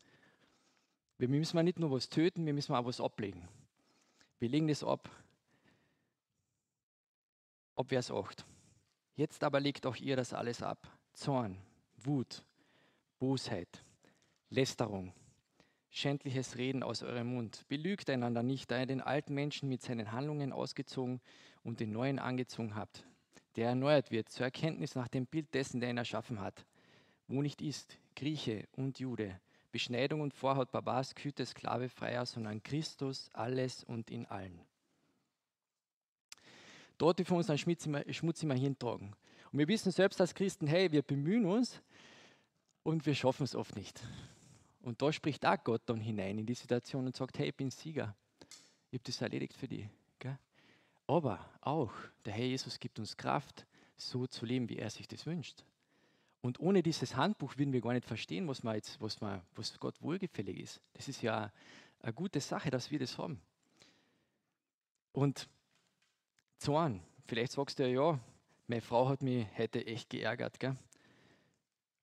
Wir 1.19 1.27
müssen 1.27 1.63
nicht 1.63 1.77
nur 1.77 1.91
was 1.91 2.09
töten, 2.09 2.45
wir 2.47 2.53
müssen 2.53 2.73
auch 2.73 2.85
was 2.85 2.99
ablegen. 2.99 3.47
Wir 4.39 4.49
legen 4.49 4.67
das 4.67 4.83
ab 4.83 5.07
ab 7.79 7.87
Vers 7.87 8.11
8. 8.11 8.45
Jetzt 9.15 9.41
aber 9.41 9.61
legt 9.61 9.85
auch 9.85 9.95
ihr 9.95 10.17
das 10.17 10.33
alles 10.33 10.61
ab. 10.61 10.85
Zorn, 11.13 11.57
Wut, 11.97 12.43
Bosheit, 13.19 13.85
Lästerung, 14.49 15.13
schändliches 15.89 16.57
Reden 16.57 16.83
aus 16.83 17.03
eurem 17.03 17.27
Mund. 17.27 17.63
Belügt 17.69 18.09
einander 18.09 18.43
nicht, 18.43 18.69
da 18.69 18.81
ihr 18.81 18.85
den 18.85 18.99
alten 18.99 19.33
Menschen 19.33 19.69
mit 19.69 19.81
seinen 19.81 20.11
Handlungen 20.11 20.51
ausgezogen 20.51 21.21
und 21.63 21.79
den 21.79 21.93
neuen 21.93 22.19
angezogen 22.19 22.75
habt, 22.75 23.05
der 23.55 23.69
erneuert 23.69 24.11
wird 24.11 24.27
zur 24.27 24.45
Erkenntnis 24.45 24.95
nach 24.95 25.07
dem 25.07 25.25
Bild 25.25 25.53
dessen, 25.53 25.79
der 25.79 25.89
ihn 25.89 25.97
erschaffen 25.97 26.41
hat. 26.41 26.65
Wo 27.27 27.41
nicht 27.41 27.61
ist, 27.61 27.97
Grieche 28.13 28.67
und 28.73 28.99
Jude, 28.99 29.39
Beschneidung 29.71 30.21
und 30.21 30.33
Vorhaut, 30.33 30.71
Barbar, 30.71 31.03
Sküte, 31.03 31.45
Sklave, 31.45 31.89
Freier, 31.89 32.25
sondern 32.25 32.63
Christus, 32.63 33.29
alles 33.33 33.83
und 33.83 34.09
in 34.09 34.25
allen. 34.25 34.59
Dort 36.97 37.19
dürfen 37.19 37.31
wir 37.31 37.37
uns 37.37 37.49
ein 37.49 37.57
Schmutz 37.57 38.43
immer 38.43 38.55
hintragen. 38.55 39.15
Und 39.51 39.59
wir 39.59 39.67
wissen 39.67 39.91
selbst 39.91 40.19
als 40.19 40.33
Christen, 40.33 40.67
hey, 40.67 40.91
wir 40.91 41.01
bemühen 41.01 41.45
uns 41.45 41.81
und 42.83 43.05
wir 43.05 43.15
schaffen 43.15 43.43
es 43.43 43.55
oft 43.55 43.75
nicht. 43.75 44.01
Und 44.81 45.01
da 45.01 45.11
spricht 45.11 45.45
auch 45.45 45.63
Gott 45.63 45.81
dann 45.85 46.01
hinein 46.01 46.37
in 46.37 46.45
die 46.45 46.53
Situation 46.53 47.05
und 47.05 47.15
sagt, 47.15 47.39
hey, 47.39 47.49
ich 47.49 47.55
bin 47.55 47.69
Sieger. 47.69 48.15
Ich 48.91 48.99
habe 48.99 49.03
das 49.05 49.21
erledigt 49.21 49.53
für 49.53 49.67
dich. 49.67 49.87
Aber 51.09 51.43
auch 51.61 51.91
der 52.23 52.33
Herr 52.33 52.45
Jesus 52.45 52.79
gibt 52.79 52.99
uns 52.99 53.17
Kraft, 53.17 53.65
so 53.97 54.27
zu 54.27 54.45
leben, 54.45 54.69
wie 54.69 54.77
er 54.77 54.91
sich 54.91 55.07
das 55.07 55.25
wünscht. 55.25 55.63
Und 56.41 56.59
ohne 56.59 56.81
dieses 56.81 57.15
Handbuch 57.15 57.57
würden 57.57 57.73
wir 57.73 57.81
gar 57.81 57.93
nicht 57.93 58.05
verstehen, 58.05 58.47
was, 58.47 58.63
man 58.63 58.75
jetzt, 58.75 58.99
was, 59.01 59.19
man, 59.19 59.41
was 59.55 59.77
Gott 59.79 60.01
wohlgefällig 60.01 60.57
ist. 60.59 60.81
Das 60.93 61.07
ist 61.07 61.21
ja 61.21 61.51
eine 61.99 62.13
gute 62.13 62.39
Sache, 62.39 62.69
dass 62.69 62.89
wir 62.91 62.99
das 62.99 63.17
haben. 63.17 63.41
Und 65.11 65.49
Zorn. 66.59 67.01
Vielleicht 67.25 67.53
sagst 67.53 67.79
du 67.79 67.83
ja, 67.83 68.11
ja, 68.11 68.19
meine 68.67 68.81
Frau 68.81 69.07
hat 69.07 69.21
mich 69.21 69.47
heute 69.57 69.85
echt 69.85 70.09
geärgert. 70.09 70.59
Gell? 70.59 70.75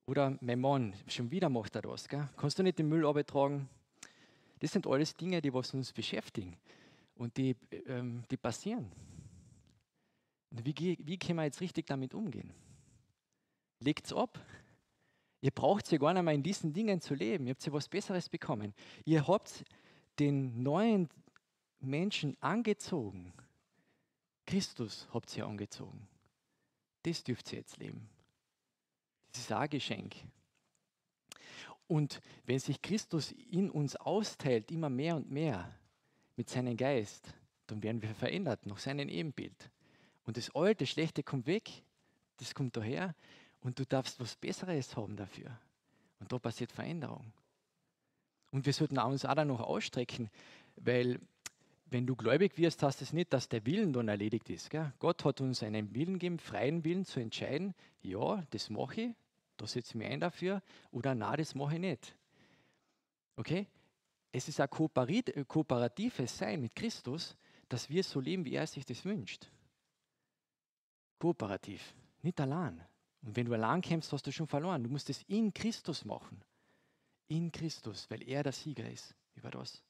Oder 0.07 0.37
mein 0.41 0.61
Mann, 0.61 0.95
schon 1.09 1.31
wieder 1.31 1.49
macht 1.49 1.77
er 1.77 1.83
das. 1.83 2.09
Gell? 2.09 2.29
Kannst 2.37 2.59
du 2.59 2.63
nicht 2.63 2.79
den 2.79 2.89
Müll 2.89 3.07
abtragen? 3.07 3.69
Das 4.61 4.73
sind 4.73 4.87
alles 4.87 5.15
Dinge, 5.15 5.43
die 5.43 5.53
was 5.53 5.75
uns 5.75 5.93
beschäftigen 5.93 6.57
und 7.17 7.37
die, 7.37 7.57
ähm, 7.87 8.25
die 8.31 8.37
passieren. 8.37 8.91
Wie, 10.51 10.75
wie 10.99 11.19
können 11.19 11.39
wir 11.39 11.45
jetzt 11.45 11.61
richtig 11.61 11.87
damit 11.87 12.15
umgehen? 12.15 12.55
Legt 13.87 14.05
es 14.05 14.13
ab. 14.13 14.39
Ihr 15.41 15.51
braucht 15.51 15.91
ja 15.91 15.97
gar 15.97 16.13
nicht 16.13 16.23
mehr 16.23 16.35
in 16.35 16.43
diesen 16.43 16.75
Dingen 16.75 17.01
zu 17.01 17.15
leben. 17.15 17.47
Ihr 17.47 17.55
habt 17.55 17.65
ja 17.65 17.73
was 17.73 17.89
Besseres 17.89 18.29
bekommen. 18.29 18.75
Ihr 19.07 19.27
habt 19.27 19.65
den 20.19 20.63
neuen 20.63 21.09
Menschen 21.81 22.37
angezogen 22.43 23.33
Christus 24.47 25.09
habt 25.13 25.37
ihr 25.37 25.45
angezogen. 25.45 26.07
Das 27.03 27.23
dürft 27.25 27.53
ihr 27.53 27.59
jetzt 27.59 27.79
leben. 27.79 28.09
Das 29.33 29.43
ist 29.43 29.53
auch 29.53 29.59
ein 29.59 29.69
Geschenk. 29.69 30.15
Und 31.89 32.21
wenn 32.45 32.59
sich 32.59 32.81
Christus 32.81 33.33
in 33.33 33.71
uns 33.71 33.97
austeilt, 33.97 34.71
immer 34.71 34.89
mehr 34.89 35.17
und 35.17 35.31
mehr 35.31 35.77
mit 36.37 36.49
seinem 36.49 36.77
Geist, 36.77 37.35
dann 37.67 37.83
werden 37.83 38.03
wir 38.03 38.15
verändert 38.15 38.67
nach 38.67 38.79
seinem 38.79 39.09
Ebenbild. 39.09 39.71
Und 40.25 40.37
das 40.37 40.55
alte, 40.55 40.87
schlechte 40.87 41.23
kommt 41.23 41.47
weg, 41.47 41.83
das 42.39 42.55
kommt 42.55 42.77
daher 42.77 43.15
und 43.67 43.81
du 43.81 43.85
darfst 43.85 44.21
was 44.21 44.37
Besseres 44.37 44.97
haben 44.97 45.17
dafür. 45.17 45.51
Und 46.21 46.31
da 46.31 46.39
passiert 46.39 46.71
Veränderung. 46.71 47.33
Und 48.53 48.65
wir 48.65 48.73
sollten 48.73 48.97
uns 48.97 49.25
auch 49.25 49.45
noch 49.45 49.61
ausstrecken, 49.61 50.31
weil 50.77 51.21
wenn 51.87 52.07
du 52.07 52.15
gläubig 52.15 52.57
wirst, 52.59 52.85
heißt 52.85 53.03
es 53.03 53.13
nicht, 53.13 53.33
dass 53.33 53.49
der 53.49 53.67
Willen 53.67 53.93
dann 53.93 54.07
erledigt 54.07 54.49
ist. 54.51 54.71
Gell? 54.71 54.93
Gott 55.01 55.25
hat 55.25 55.41
uns 55.41 55.65
einen 55.65 55.93
Willen 55.97 56.15
gegeben, 56.15 56.39
freien 56.39 56.85
Willen 56.85 57.05
zu 57.05 57.19
entscheiden, 57.19 57.75
ja, 58.03 58.41
das 58.51 58.71
mache 58.71 59.01
ich, 59.01 59.15
da 59.57 59.67
setze 59.67 59.91
ich 59.91 59.95
mich 59.97 60.09
ein 60.09 60.21
dafür 60.21 60.63
oder 60.93 61.17
na, 61.17 61.37
das 61.37 61.57
mache 61.57 61.75
ich 61.75 61.81
nicht. 61.81 62.17
Okay? 63.35 63.67
Es 64.31 64.49
ist 64.49 64.61
ein 64.61 64.71
kooperatives 64.71 66.39
Sein 66.39 66.61
mit 66.61 66.77
Christus, 66.77 67.37
dass 67.69 67.91
wir 67.91 68.05
so 68.05 68.21
leben, 68.21 68.45
wie 68.45 68.55
er 68.55 68.67
sich 68.69 68.85
das 68.85 69.05
wünscht. 69.05 69.51
Kooperativ, 71.19 71.95
nicht 72.23 72.41
allein. 72.41 72.81
Und 73.27 73.35
wenn 73.35 73.45
du 73.45 73.53
allein 73.55 73.81
kämpfst, 73.81 74.13
hast 74.13 74.27
du 74.27 74.31
schon 74.31 74.47
verloren. 74.47 74.85
Du 74.85 74.89
musst 74.89 75.11
es 75.11 75.23
in 75.27 75.53
Christus 75.53 76.05
machen. 76.05 76.41
In 77.27 77.51
Christus, 77.51 78.09
weil 78.09 78.23
er 78.23 78.45
der 78.45 78.53
Sieger 78.53 78.89
ist 78.89 79.17
über 79.35 79.51
das. 79.51 79.83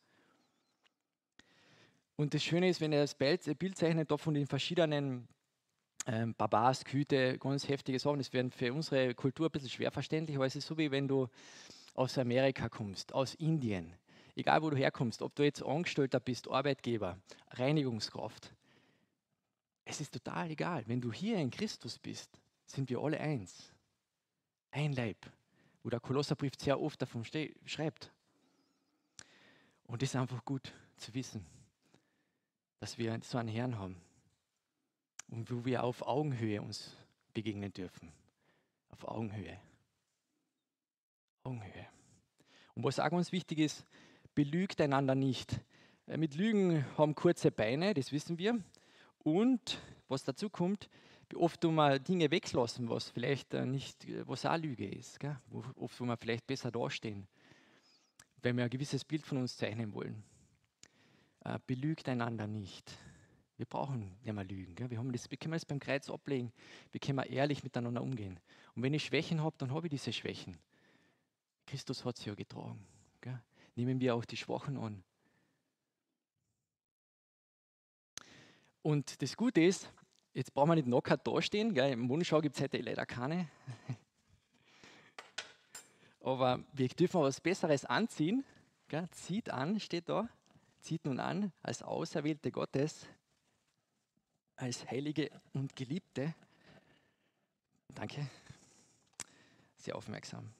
Und 2.17 2.33
das 2.33 2.43
Schöne 2.43 2.71
ist, 2.71 2.81
wenn 2.81 2.95
er 2.95 3.03
das 3.03 3.15
Bild 3.15 3.45
zeichnet, 3.77 4.11
da 4.11 4.17
von 4.17 4.33
den 4.33 4.47
verschiedenen 4.47 5.29
ähm, 6.07 6.35
Babas, 6.35 6.83
Küte, 6.83 7.37
ganz 7.39 7.69
heftige 7.69 7.99
Sachen, 7.99 8.19
das 8.19 8.33
werden 8.33 8.51
für 8.51 8.73
unsere 8.73 9.15
Kultur 9.15 9.49
ein 9.49 9.53
bisschen 9.53 9.69
schwer 9.69 9.91
verständlich, 9.91 10.37
aber 10.37 10.47
es 10.47 10.57
ist 10.57 10.67
so, 10.67 10.79
wie 10.79 10.91
wenn 10.91 11.07
du 11.07 11.29
aus 11.93 12.17
Amerika 12.17 12.71
kommst, 12.71 13.13
aus 13.13 13.35
Indien, 13.35 13.93
egal 14.35 14.63
wo 14.63 14.71
du 14.71 14.79
herkommst, 14.79 15.21
ob 15.21 15.35
du 15.35 15.43
jetzt 15.43 15.63
Angestellter 15.63 16.21
bist, 16.21 16.49
Arbeitgeber, 16.49 17.19
Reinigungskraft. 17.51 18.55
Es 19.85 20.01
ist 20.01 20.15
total 20.15 20.51
egal. 20.51 20.85
Wenn 20.87 21.03
du 21.03 21.13
hier 21.13 21.37
in 21.37 21.51
Christus 21.51 21.99
bist, 21.99 22.41
sind 22.67 22.91
wir 22.91 23.01
alle 23.01 23.21
eins. 23.21 23.73
Ein 24.71 24.93
Leib. 24.93 25.31
Wo 25.83 25.91
der 25.91 26.01
Kolosserbrief 26.01 26.53
sehr 26.59 26.81
oft 26.81 27.01
davon 27.01 27.25
schreibt. 27.25 28.13
Und 29.85 30.03
das 30.03 30.11
ist 30.11 30.17
einfach 30.17 30.45
gut 30.45 30.75
zu 30.97 31.15
wissen, 31.15 31.47
dass 32.81 32.99
wir 32.99 33.19
so 33.23 33.39
einen 33.39 33.49
Herrn 33.49 33.79
haben. 33.79 33.97
Und 35.29 35.51
wo 35.51 35.65
wir 35.65 35.85
auf 35.85 36.03
Augenhöhe 36.03 36.61
uns 36.61 36.97
begegnen 37.35 37.73
dürfen. 37.73 38.13
Auf 38.89 39.07
Augenhöhe. 39.07 39.59
Augenhöhe. 41.45 41.87
Und 42.75 42.85
was 42.85 42.99
auch 42.99 43.11
ganz 43.11 43.33
wichtig 43.33 43.59
ist, 43.59 43.87
belügt 44.35 44.81
einander 44.81 45.15
nicht. 45.15 45.61
Äh, 46.07 46.17
mit 46.17 46.35
Lügen 46.35 46.85
haben 46.97 47.15
kurze 47.15 47.51
Beine, 47.51 47.95
das 47.95 48.13
wissen 48.13 48.39
wir. 48.39 48.61
Und 49.19 49.81
was 50.09 50.25
dazu 50.25 50.51
kommt, 50.51 50.89
oft 51.35 51.61
tun 51.61 51.75
wir 51.75 51.99
Dinge 51.99 52.31
weglassen, 52.31 52.89
was 52.89 53.11
vielleicht 53.11 53.55
äh, 53.55 53.67
nicht, 53.67 54.05
äh, 54.05 54.27
was 54.27 54.47
auch 54.47 54.57
Lüge 54.57 54.89
ist. 54.89 55.19
Gell? 55.19 55.37
Oft, 55.77 56.01
wo 56.01 56.05
wir 56.05 56.17
vielleicht 56.17 56.47
besser 56.47 56.71
dastehen, 56.71 57.27
wenn 58.43 58.57
wir 58.57 58.65
ein 58.65 58.71
gewisses 58.71 59.05
Bild 59.05 59.27
von 59.27 59.39
uns 59.39 59.57
zeichnen 59.57 59.93
wollen. 59.93 60.23
belügt 61.67 62.09
einander 62.09 62.47
nicht. 62.47 62.93
Wir 63.57 63.67
brauchen 63.67 64.17
nicht 64.23 64.33
mehr 64.33 64.45
lügen. 64.45 64.75
Gell? 64.75 64.91
Wir, 64.91 64.99
haben 64.99 65.13
das, 65.13 65.31
wir 65.31 65.39
können 65.39 65.53
das 65.53 65.65
beim 65.65 65.81
Kreuz 65.81 66.11
ablegen. 66.11 66.53
Wir 66.93 67.01
können 67.01 67.19
ehrlich 67.21 67.65
miteinander 67.65 68.03
umgehen. 68.03 68.39
Und 68.75 68.83
wenn 68.83 68.95
ich 68.95 69.05
Schwächen 69.05 69.43
habe, 69.43 69.57
dann 69.59 69.73
habe 69.73 69.87
ich 69.87 69.91
diese 69.91 70.13
Schwächen. 70.13 70.59
Christus 71.67 72.05
hat 72.05 72.19
sie 72.19 72.29
ja 72.29 72.35
getragen. 72.35 72.87
Gell? 73.21 73.41
Nehmen 73.75 74.01
wir 74.01 74.15
auch 74.15 74.25
die 74.25 74.37
Schwachen 74.37 74.77
an. 74.77 75.03
Und 78.83 79.21
das 79.21 79.37
Gute 79.37 79.63
ist, 79.63 79.93
jetzt 80.37 80.53
brauchen 80.53 80.69
wir 80.69 80.75
nicht 80.77 80.87
knockert 80.87 81.27
dastehen. 81.27 81.75
Gell? 81.75 81.93
Im 81.93 82.01
Mondschau 82.01 82.41
gibt 82.41 82.57
es 82.57 82.63
heute 82.63 82.79
leider 82.79 83.07
keine. 83.07 83.49
Aber 86.21 86.61
wir 86.73 86.89
dürfen 86.89 87.23
was 87.23 87.41
Besseres 87.41 87.85
anziehen. 87.85 88.45
Gell? 88.89 89.09
Zieht 89.11 89.49
an, 89.49 89.81
steht 89.81 90.09
da. 90.09 90.29
Zieht 90.81 91.05
nun 91.05 91.19
an 91.19 91.53
als 91.63 91.83
Auserwählte 91.83 92.53
Gottes, 92.53 93.07
als 94.55 94.89
Heilige 94.89 95.31
und 95.53 95.75
Geliebte. 95.75 96.35
Danke. 97.95 98.29
Sehr 99.79 99.97
aufmerksam. 99.97 100.53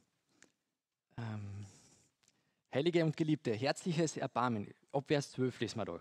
Ähm, 1.19 1.67
Heilige 2.75 3.05
und 3.05 3.17
Geliebte, 3.17 3.53
herzliches 3.53 4.17
Erbarmen. 4.17 4.73
Ab 4.91 5.05
Vers 5.07 5.31
12 5.33 5.61
lesen 5.61 5.79
wir 5.79 5.85
da. 5.85 6.01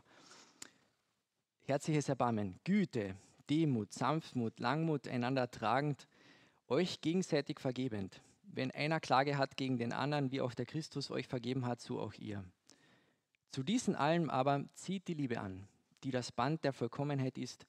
Herzliches 1.65 2.09
Erbarmen, 2.09 2.59
Güte, 2.63 3.15
Demut, 3.49 3.93
Sanftmut, 3.93 4.59
Langmut, 4.59 5.07
einander 5.07 5.49
tragend, 5.49 6.07
euch 6.67 7.01
gegenseitig 7.01 7.59
vergebend. 7.59 8.21
Wenn 8.43 8.71
einer 8.71 8.99
Klage 8.99 9.37
hat 9.37 9.57
gegen 9.57 9.77
den 9.77 9.93
anderen, 9.93 10.31
wie 10.31 10.41
auch 10.41 10.53
der 10.53 10.65
Christus 10.65 11.11
euch 11.11 11.27
vergeben 11.27 11.65
hat, 11.65 11.81
so 11.81 11.99
auch 11.99 12.13
ihr. 12.13 12.43
Zu 13.51 13.63
diesen 13.63 13.95
allem 13.95 14.29
aber 14.29 14.65
zieht 14.73 15.07
die 15.07 15.13
Liebe 15.13 15.39
an, 15.39 15.67
die 16.03 16.11
das 16.11 16.31
Band 16.31 16.63
der 16.63 16.73
Vollkommenheit 16.73 17.37
ist, 17.37 17.65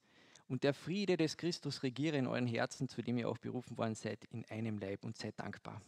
und 0.49 0.62
der 0.62 0.75
Friede 0.75 1.16
des 1.16 1.37
Christus 1.37 1.83
regiere 1.83 2.16
in 2.16 2.26
euren 2.26 2.47
Herzen, 2.47 2.88
zu 2.88 3.02
dem 3.02 3.18
ihr 3.18 3.28
auch 3.28 3.38
berufen 3.38 3.76
worden 3.76 3.97
seid, 3.97 4.25
in 4.26 4.45
einem 4.45 4.78
Leib 4.78 5.04
und 5.04 5.16
seid 5.16 5.38
dankbar. 5.40 5.80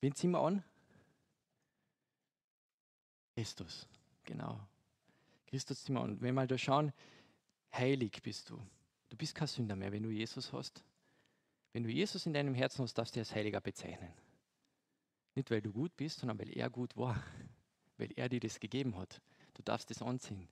Wen 0.00 0.14
ziehen 0.14 0.32
wir 0.32 0.40
an? 0.40 0.62
Christus, 3.34 3.88
genau. 4.24 4.60
Christus 5.46 5.84
ziehen 5.84 5.96
wir 5.96 6.02
an. 6.02 6.16
Wenn 6.20 6.26
wir 6.26 6.32
mal 6.32 6.46
da 6.46 6.56
schauen, 6.56 6.92
heilig 7.72 8.22
bist 8.22 8.50
du. 8.50 8.60
Du 9.08 9.16
bist 9.16 9.34
kein 9.34 9.48
Sünder 9.48 9.76
mehr, 9.76 9.92
wenn 9.92 10.02
du 10.02 10.10
Jesus 10.10 10.52
hast. 10.52 10.84
Wenn 11.72 11.82
du 11.82 11.90
Jesus 11.90 12.26
in 12.26 12.32
deinem 12.32 12.54
Herzen 12.54 12.82
hast, 12.82 12.94
darfst 12.94 13.16
du 13.16 13.20
als 13.20 13.34
Heiliger 13.34 13.60
bezeichnen. 13.60 14.12
Nicht, 15.34 15.50
weil 15.50 15.60
du 15.60 15.72
gut 15.72 15.96
bist, 15.96 16.20
sondern 16.20 16.38
weil 16.38 16.56
er 16.56 16.70
gut 16.70 16.96
war. 16.96 17.22
Weil 17.96 18.10
er 18.16 18.28
dir 18.28 18.40
das 18.40 18.58
gegeben 18.58 18.96
hat. 18.96 19.20
Du 19.54 19.62
darfst 19.62 19.88
das 19.88 20.02
anziehen. 20.02 20.48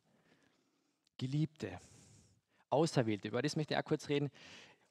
Geliebte, 1.19 1.81
Auserwählte, 2.71 3.27
über 3.27 3.43
das 3.43 3.57
möchte 3.57 3.75
ich 3.75 3.81
auch 3.81 3.85
kurz 3.85 4.09
reden. 4.09 4.31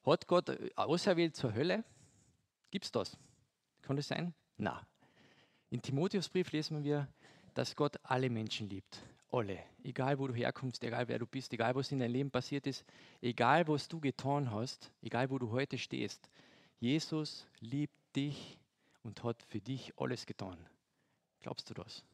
Hat 0.04 0.26
Gott 0.26 0.50
auserwählt 0.76 1.34
zur 1.34 1.54
Hölle? 1.54 1.82
Gibt 2.70 2.84
es 2.84 2.92
das? 2.92 3.16
Kann 3.80 3.96
das 3.96 4.08
sein? 4.08 4.34
Na. 4.58 4.86
In 5.70 5.80
Timotheusbrief 5.80 6.52
lesen 6.52 6.84
wir, 6.84 7.08
dass 7.54 7.76
Gott 7.76 7.96
alle 8.02 8.30
Menschen 8.30 8.68
liebt. 8.68 9.02
Alle. 9.30 9.58
Egal 9.82 10.18
wo 10.18 10.26
du 10.26 10.34
herkommst, 10.34 10.84
egal 10.84 11.08
wer 11.08 11.18
du 11.18 11.26
bist, 11.26 11.52
egal 11.52 11.74
was 11.74 11.90
in 11.90 12.00
deinem 12.00 12.12
Leben 12.12 12.30
passiert 12.30 12.66
ist, 12.66 12.84
egal 13.20 13.66
was 13.66 13.88
du 13.88 14.00
getan 14.00 14.50
hast, 14.50 14.92
egal 15.00 15.30
wo 15.30 15.38
du 15.38 15.50
heute 15.50 15.78
stehst. 15.78 16.28
Jesus 16.78 17.46
liebt 17.60 17.94
dich 18.14 18.58
und 19.02 19.22
hat 19.24 19.42
für 19.42 19.60
dich 19.60 19.92
alles 19.98 20.26
getan. 20.26 20.58
Glaubst 21.40 21.70
du 21.70 21.74
das? 21.74 22.04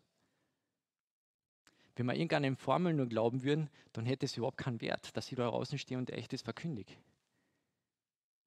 Wenn 1.96 2.06
wir 2.06 2.14
irgendeinen 2.14 2.56
Formeln 2.56 2.96
nur 2.96 3.06
glauben 3.06 3.42
würden, 3.42 3.68
dann 3.92 4.06
hätte 4.06 4.26
es 4.26 4.36
überhaupt 4.36 4.58
keinen 4.58 4.80
Wert, 4.80 5.16
dass 5.16 5.30
ich 5.32 5.36
da 5.36 5.48
draußen 5.48 5.78
stehe 5.78 5.98
und 5.98 6.10
echt 6.10 6.32
das 6.32 6.42
verkündige. 6.42 6.94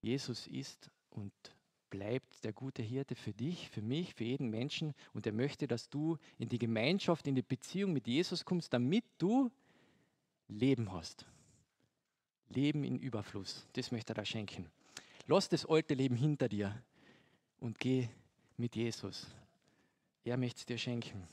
Jesus 0.01 0.47
ist 0.47 0.89
und 1.09 1.33
bleibt 1.91 2.43
der 2.43 2.53
gute 2.53 2.81
Hirte 2.81 3.15
für 3.15 3.33
dich, 3.33 3.69
für 3.69 3.83
mich, 3.83 4.15
für 4.15 4.23
jeden 4.23 4.49
Menschen 4.49 4.95
und 5.13 5.27
er 5.27 5.33
möchte, 5.33 5.67
dass 5.67 5.89
du 5.89 6.17
in 6.39 6.49
die 6.49 6.57
Gemeinschaft, 6.57 7.27
in 7.27 7.35
die 7.35 7.43
Beziehung 7.43 7.93
mit 7.93 8.07
Jesus 8.07 8.43
kommst, 8.43 8.73
damit 8.73 9.03
du 9.19 9.51
Leben 10.47 10.91
hast. 10.91 11.27
Leben 12.49 12.83
in 12.83 12.97
Überfluss, 12.97 13.67
das 13.73 13.91
möchte 13.91 14.13
er 14.13 14.15
da 14.15 14.25
schenken. 14.25 14.71
Lass 15.27 15.47
das 15.47 15.65
alte 15.67 15.93
Leben 15.93 16.15
hinter 16.15 16.49
dir 16.49 16.81
und 17.59 17.77
geh 17.77 18.09
mit 18.57 18.75
Jesus. 18.75 19.27
Er 20.23 20.37
möchte 20.37 20.59
es 20.59 20.65
dir 20.65 20.77
schenken. 20.77 21.27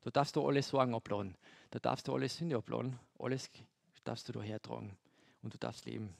Da 0.00 0.10
darfst 0.10 0.36
du 0.36 0.46
alle 0.46 0.62
Sorgen 0.62 0.94
abladen, 0.94 1.36
da 1.70 1.78
darfst 1.78 2.08
du 2.08 2.14
alle 2.14 2.28
Sünde 2.28 2.56
abladen, 2.56 2.98
alles 3.18 3.50
darfst 4.04 4.28
du 4.28 4.32
da 4.32 4.40
hertragen 4.40 4.96
und 5.42 5.52
du 5.52 5.58
darfst 5.58 5.84
leben 5.84 6.14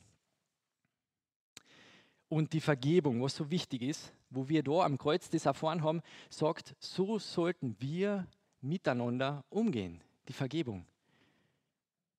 und 2.28 2.52
die 2.52 2.60
Vergebung, 2.60 3.22
was 3.22 3.36
so 3.36 3.50
wichtig 3.50 3.82
ist, 3.82 4.12
wo 4.30 4.48
wir 4.48 4.62
da 4.62 4.84
am 4.84 4.98
Kreuz 4.98 5.30
das 5.30 5.46
erfahren 5.46 5.82
haben, 5.82 6.02
sagt, 6.28 6.74
so 6.78 7.18
sollten 7.18 7.76
wir 7.78 8.26
miteinander 8.60 9.44
umgehen. 9.48 10.02
Die 10.26 10.32
Vergebung. 10.32 10.84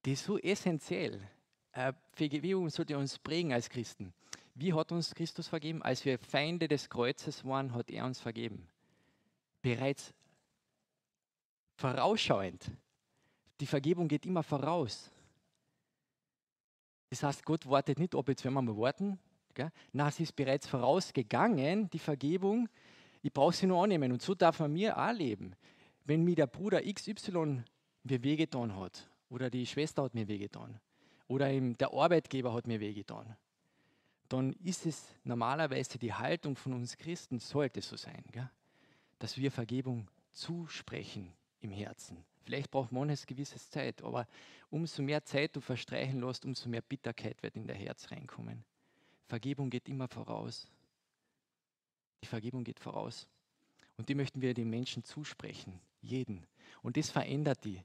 Die 0.06 0.14
ist 0.14 0.24
so 0.24 0.40
essentiell. 0.40 1.22
Vergebung 2.14 2.70
sollte 2.70 2.98
uns 2.98 3.20
prägen 3.20 3.54
als 3.54 3.70
Christen. 3.70 4.14
Wie 4.56 4.74
hat 4.74 4.92
uns 4.92 5.14
Christus 5.14 5.48
vergeben? 5.48 5.84
Als 5.84 6.04
wir 6.04 6.18
Feinde 6.18 6.68
des 6.68 6.90
Kreuzes 6.90 7.46
waren, 7.46 7.74
hat 7.74 7.92
er 7.92 8.06
uns 8.06 8.20
vergeben. 8.20 8.68
Bereits 9.62 10.14
vorausschauend. 11.76 12.72
Die 13.60 13.68
Vergebung 13.68 14.08
geht 14.08 14.26
immer 14.26 14.44
voraus. 14.44 15.12
Das 17.10 17.24
heißt, 17.24 17.46
Gott 17.46 17.70
wartet 17.70 18.00
nicht, 18.00 18.16
ob 18.16 18.28
jetzt, 18.28 18.44
wenn 18.44 18.54
wir 18.54 18.62
mal 18.62 18.78
warten, 18.78 19.20
Na, 19.92 20.12
sie 20.12 20.24
ist 20.24 20.36
bereits 20.36 20.68
vorausgegangen, 20.68 21.90
die 21.90 22.00
Vergebung. 22.00 22.70
Ich 23.22 23.34
brauche 23.34 23.54
sie 23.54 23.68
nur 23.68 23.84
annehmen. 23.84 24.12
Und 24.12 24.22
so 24.22 24.36
darf 24.36 24.60
man 24.60 24.74
mir 24.74 24.98
auch 24.98 25.12
leben. 25.12 25.56
Wenn 26.06 26.24
mir 26.24 26.36
der 26.36 26.48
Bruder 26.48 26.82
XY 26.82 27.64
mir 28.04 28.24
wehgetan 28.24 28.76
hat, 28.76 29.10
oder 29.30 29.50
die 29.50 29.66
Schwester 29.66 30.04
hat 30.04 30.16
mir 30.16 30.28
wehgetan, 30.28 30.80
oder 31.28 31.52
der 31.52 31.94
Arbeitgeber 31.94 32.54
hat 32.54 32.66
mir 32.66 32.80
wehgetan, 32.80 33.36
dann 34.30 34.54
ist 34.64 34.86
es 34.86 35.16
normalerweise 35.24 35.98
die 36.00 36.14
Haltung 36.14 36.56
von 36.56 36.74
uns 36.74 36.98
Christen, 36.98 37.40
sollte 37.40 37.82
so 37.82 37.96
sein, 37.96 38.24
gell? 38.32 38.50
dass 39.18 39.38
wir 39.38 39.52
Vergebung 39.52 40.08
zusprechen, 40.32 41.34
im 41.62 41.72
Herzen. 41.72 42.24
Vielleicht 42.44 42.72
braucht 42.72 42.92
man 42.92 43.10
eine 43.10 43.18
gewisse 43.28 43.60
Zeit, 43.60 44.02
aber 44.02 44.28
umso 44.70 45.02
mehr 45.02 45.24
Zeit 45.24 45.56
du 45.56 45.62
verstreichen 45.62 46.22
lässt, 46.22 46.46
umso 46.46 46.70
mehr 46.70 46.82
Bitterkeit 46.82 47.42
wird 47.44 47.56
in 47.56 47.68
dein 47.68 47.78
Herz 47.78 48.10
reinkommen. 48.12 48.64
Vergebung 49.30 49.70
geht 49.70 49.88
immer 49.88 50.08
voraus. 50.08 50.68
Die 52.24 52.26
Vergebung 52.26 52.64
geht 52.64 52.80
voraus. 52.80 53.28
Und 53.96 54.10
die 54.10 54.16
möchten 54.16 54.42
wir 54.42 54.56
den 54.56 54.70
Menschen 54.70 55.04
zusprechen, 55.04 55.80
jeden. 56.02 56.48
Und 56.82 56.98
das 56.98 57.12
verändert 57.12 57.64
die. 57.64 57.84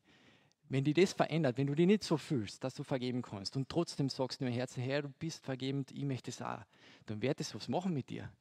Wenn 0.71 0.85
die 0.85 0.95
das 0.95 1.13
verändert, 1.13 1.59
wenn 1.59 1.67
du 1.67 1.75
dich 1.75 1.87
nicht 1.87 2.03
so 2.03 2.17
fühlst, 2.17 2.65
dass 2.65 2.75
du 2.75 2.83
vergeben 2.83 3.21
kannst 3.21 3.57
und 3.57 3.69
trotzdem 3.69 4.09
sagst 4.09 4.41
du 4.41 4.47
im 4.47 4.53
Herzen, 4.53 4.83
Herr, 4.83 5.03
du 5.03 5.11
bist 5.11 5.45
vergebend, 5.45 5.91
ich 5.91 6.05
möchte 6.05 6.31
es 6.31 6.41
auch, 6.41 6.65
dann 7.05 7.21
wird 7.21 7.39
es 7.41 7.55
was 7.55 7.69
machen 7.69 7.93
mit 7.93 8.09
dir. 8.09 8.33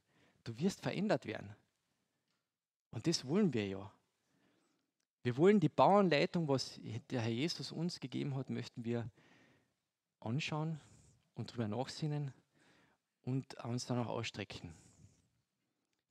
Du 0.42 0.58
wirst 0.58 0.80
verändert 0.80 1.26
werden. 1.26 1.54
Und 2.90 3.06
das 3.06 3.26
wollen 3.26 3.52
wir 3.52 3.66
ja. 3.66 3.92
Wir 5.22 5.36
wollen 5.36 5.60
die 5.60 5.68
Bauernleitung, 5.68 6.48
was 6.48 6.80
der 7.10 7.20
Herr 7.20 7.30
Jesus 7.30 7.70
uns 7.70 8.00
gegeben 8.00 8.34
hat, 8.34 8.48
möchten 8.48 8.84
wir 8.84 9.10
anschauen 10.20 10.80
und 11.34 11.50
darüber 11.50 11.68
nachsinnen 11.68 12.32
und 13.24 13.54
uns 13.64 13.86
dann 13.86 13.98
auch 13.98 14.08
ausstrecken. 14.08 14.72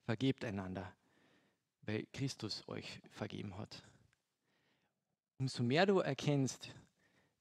Vergebt 0.05 0.43
einander, 0.43 0.91
weil 1.84 2.05
Christus 2.13 2.67
euch 2.67 3.01
vergeben 3.12 3.58
hat. 3.58 3.84
Umso 5.38 5.63
mehr 5.63 5.86
du 5.86 6.00
erkennst, 6.00 6.74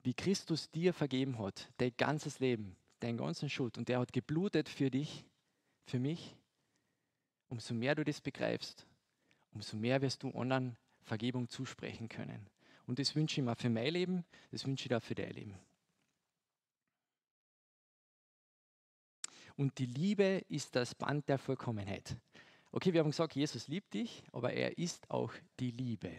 wie 0.02 0.14
Christus 0.14 0.70
dir 0.70 0.92
vergeben 0.92 1.38
hat, 1.38 1.68
dein 1.78 1.92
ganzes 1.96 2.40
Leben, 2.40 2.76
deinen 3.00 3.18
ganzen 3.18 3.48
Schuld, 3.48 3.78
und 3.78 3.88
der 3.88 4.00
hat 4.00 4.12
geblutet 4.12 4.68
für 4.68 4.90
dich, 4.90 5.24
für 5.86 5.98
mich, 5.98 6.36
umso 7.48 7.74
mehr 7.74 7.94
du 7.94 8.04
das 8.04 8.20
begreifst, 8.20 8.86
umso 9.52 9.76
mehr 9.76 10.00
wirst 10.02 10.22
du 10.22 10.30
anderen 10.30 10.76
Vergebung 11.02 11.48
zusprechen 11.48 12.08
können. 12.08 12.46
Und 12.86 12.98
das 12.98 13.14
wünsche 13.14 13.40
ich 13.40 13.44
mir 13.44 13.56
für 13.56 13.70
mein 13.70 13.92
Leben, 13.92 14.24
das 14.50 14.66
wünsche 14.66 14.84
ich 14.84 14.88
dir 14.88 15.00
für 15.00 15.14
dein 15.14 15.32
Leben. 15.32 15.54
Und 19.56 19.78
die 19.78 19.86
Liebe 19.86 20.44
ist 20.48 20.74
das 20.76 20.94
Band 20.94 21.28
der 21.28 21.38
Vollkommenheit. 21.38 22.16
Okay, 22.70 22.92
wir 22.92 23.00
haben 23.00 23.10
gesagt, 23.10 23.34
Jesus 23.34 23.68
liebt 23.68 23.92
dich, 23.94 24.24
aber 24.32 24.52
er 24.52 24.78
ist 24.78 25.10
auch 25.10 25.32
die 25.60 25.70
Liebe. 25.70 26.10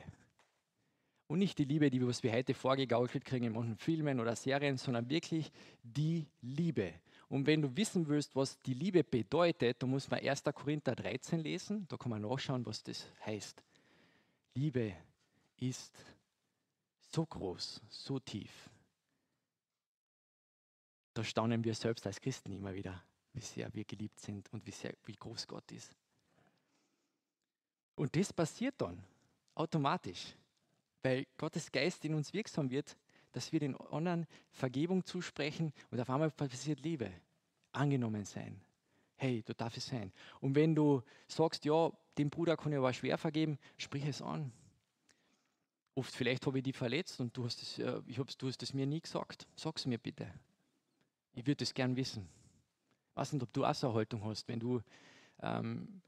Und 1.27 1.39
nicht 1.39 1.57
die 1.57 1.65
Liebe, 1.65 1.89
die 1.89 1.99
wir 1.99 2.31
heute 2.31 2.53
vorgegaukelt 2.53 3.25
kriegen 3.25 3.45
in 3.45 3.53
manchen 3.53 3.77
Filmen 3.77 4.19
oder 4.19 4.35
Serien, 4.35 4.77
sondern 4.77 5.09
wirklich 5.09 5.51
die 5.81 6.27
Liebe. 6.41 6.93
Und 7.27 7.47
wenn 7.47 7.63
du 7.63 7.75
wissen 7.75 8.07
willst, 8.07 8.35
was 8.35 8.59
die 8.59 8.75
Liebe 8.75 9.03
bedeutet, 9.03 9.81
dann 9.81 9.89
muss 9.89 10.11
man 10.11 10.19
1. 10.19 10.43
Korinther 10.53 10.95
13 10.95 11.39
lesen. 11.39 11.87
Da 11.87 11.97
kann 11.97 12.11
man 12.11 12.21
nachschauen, 12.21 12.63
was 12.65 12.83
das 12.83 13.07
heißt. 13.25 13.63
Liebe 14.53 14.93
ist 15.57 15.95
so 17.11 17.25
groß, 17.25 17.81
so 17.89 18.19
tief. 18.19 18.69
Da 21.15 21.23
staunen 21.23 21.63
wir 21.63 21.73
selbst 21.73 22.05
als 22.05 22.21
Christen 22.21 22.51
immer 22.53 22.73
wieder, 22.73 23.03
wie 23.33 23.41
sehr 23.41 23.73
wir 23.73 23.83
geliebt 23.83 24.19
sind 24.19 24.51
und 24.53 24.65
wie, 24.65 24.71
sehr, 24.71 24.93
wie 25.05 25.15
groß 25.15 25.47
Gott 25.47 25.71
ist. 25.71 25.95
Und 27.95 28.15
das 28.15 28.33
passiert 28.33 28.75
dann 28.77 29.03
automatisch, 29.55 30.35
weil 31.01 31.27
Gottes 31.37 31.71
Geist 31.71 32.03
in 32.05 32.15
uns 32.15 32.33
wirksam 32.33 32.69
wird, 32.69 32.97
dass 33.31 33.51
wir 33.51 33.59
den 33.59 33.75
anderen 33.75 34.27
Vergebung 34.51 35.05
zusprechen 35.05 35.73
und 35.91 35.99
auf 35.99 36.09
einmal 36.09 36.31
passiert 36.31 36.79
Liebe, 36.81 37.11
angenommen 37.71 38.25
sein. 38.25 38.61
Hey, 39.15 39.43
du 39.43 39.53
darfst 39.53 39.77
es 39.77 39.87
sein. 39.87 40.11
Und 40.39 40.55
wenn 40.55 40.75
du 40.75 41.01
sagst, 41.27 41.65
ja, 41.65 41.91
dem 42.17 42.29
Bruder 42.29 42.57
kann 42.57 42.71
ich 42.71 42.77
aber 42.77 42.93
schwer 42.93 43.17
vergeben, 43.17 43.57
sprich 43.77 44.05
es 44.05 44.21
an. 44.21 44.51
Oft 45.95 46.13
vielleicht 46.13 46.45
habe 46.45 46.59
ich 46.59 46.63
dich 46.63 46.75
verletzt 46.75 47.19
und 47.19 47.35
du 47.37 47.45
hast 47.45 47.61
es, 47.61 47.79
äh, 47.79 48.01
ich 48.07 48.17
du 48.17 48.47
hast 48.47 48.63
es 48.63 48.73
mir 48.73 48.85
nie 48.85 49.01
gesagt. 49.01 49.47
Sag 49.55 49.77
es 49.77 49.85
mir 49.85 49.99
bitte. 49.99 50.31
Ich 51.33 51.45
würde 51.45 51.63
es 51.63 51.73
gern 51.73 51.95
wissen. 51.95 52.27
Weiß 53.15 53.34
nicht, 53.34 53.43
ob 53.43 53.53
du 53.53 53.65
auch 53.65 53.75
so 53.75 53.88
eine 53.88 53.96
Haltung 53.98 54.24
hast, 54.25 54.47
wenn 54.47 54.60
du 54.60 54.82
ähm, 55.41 56.02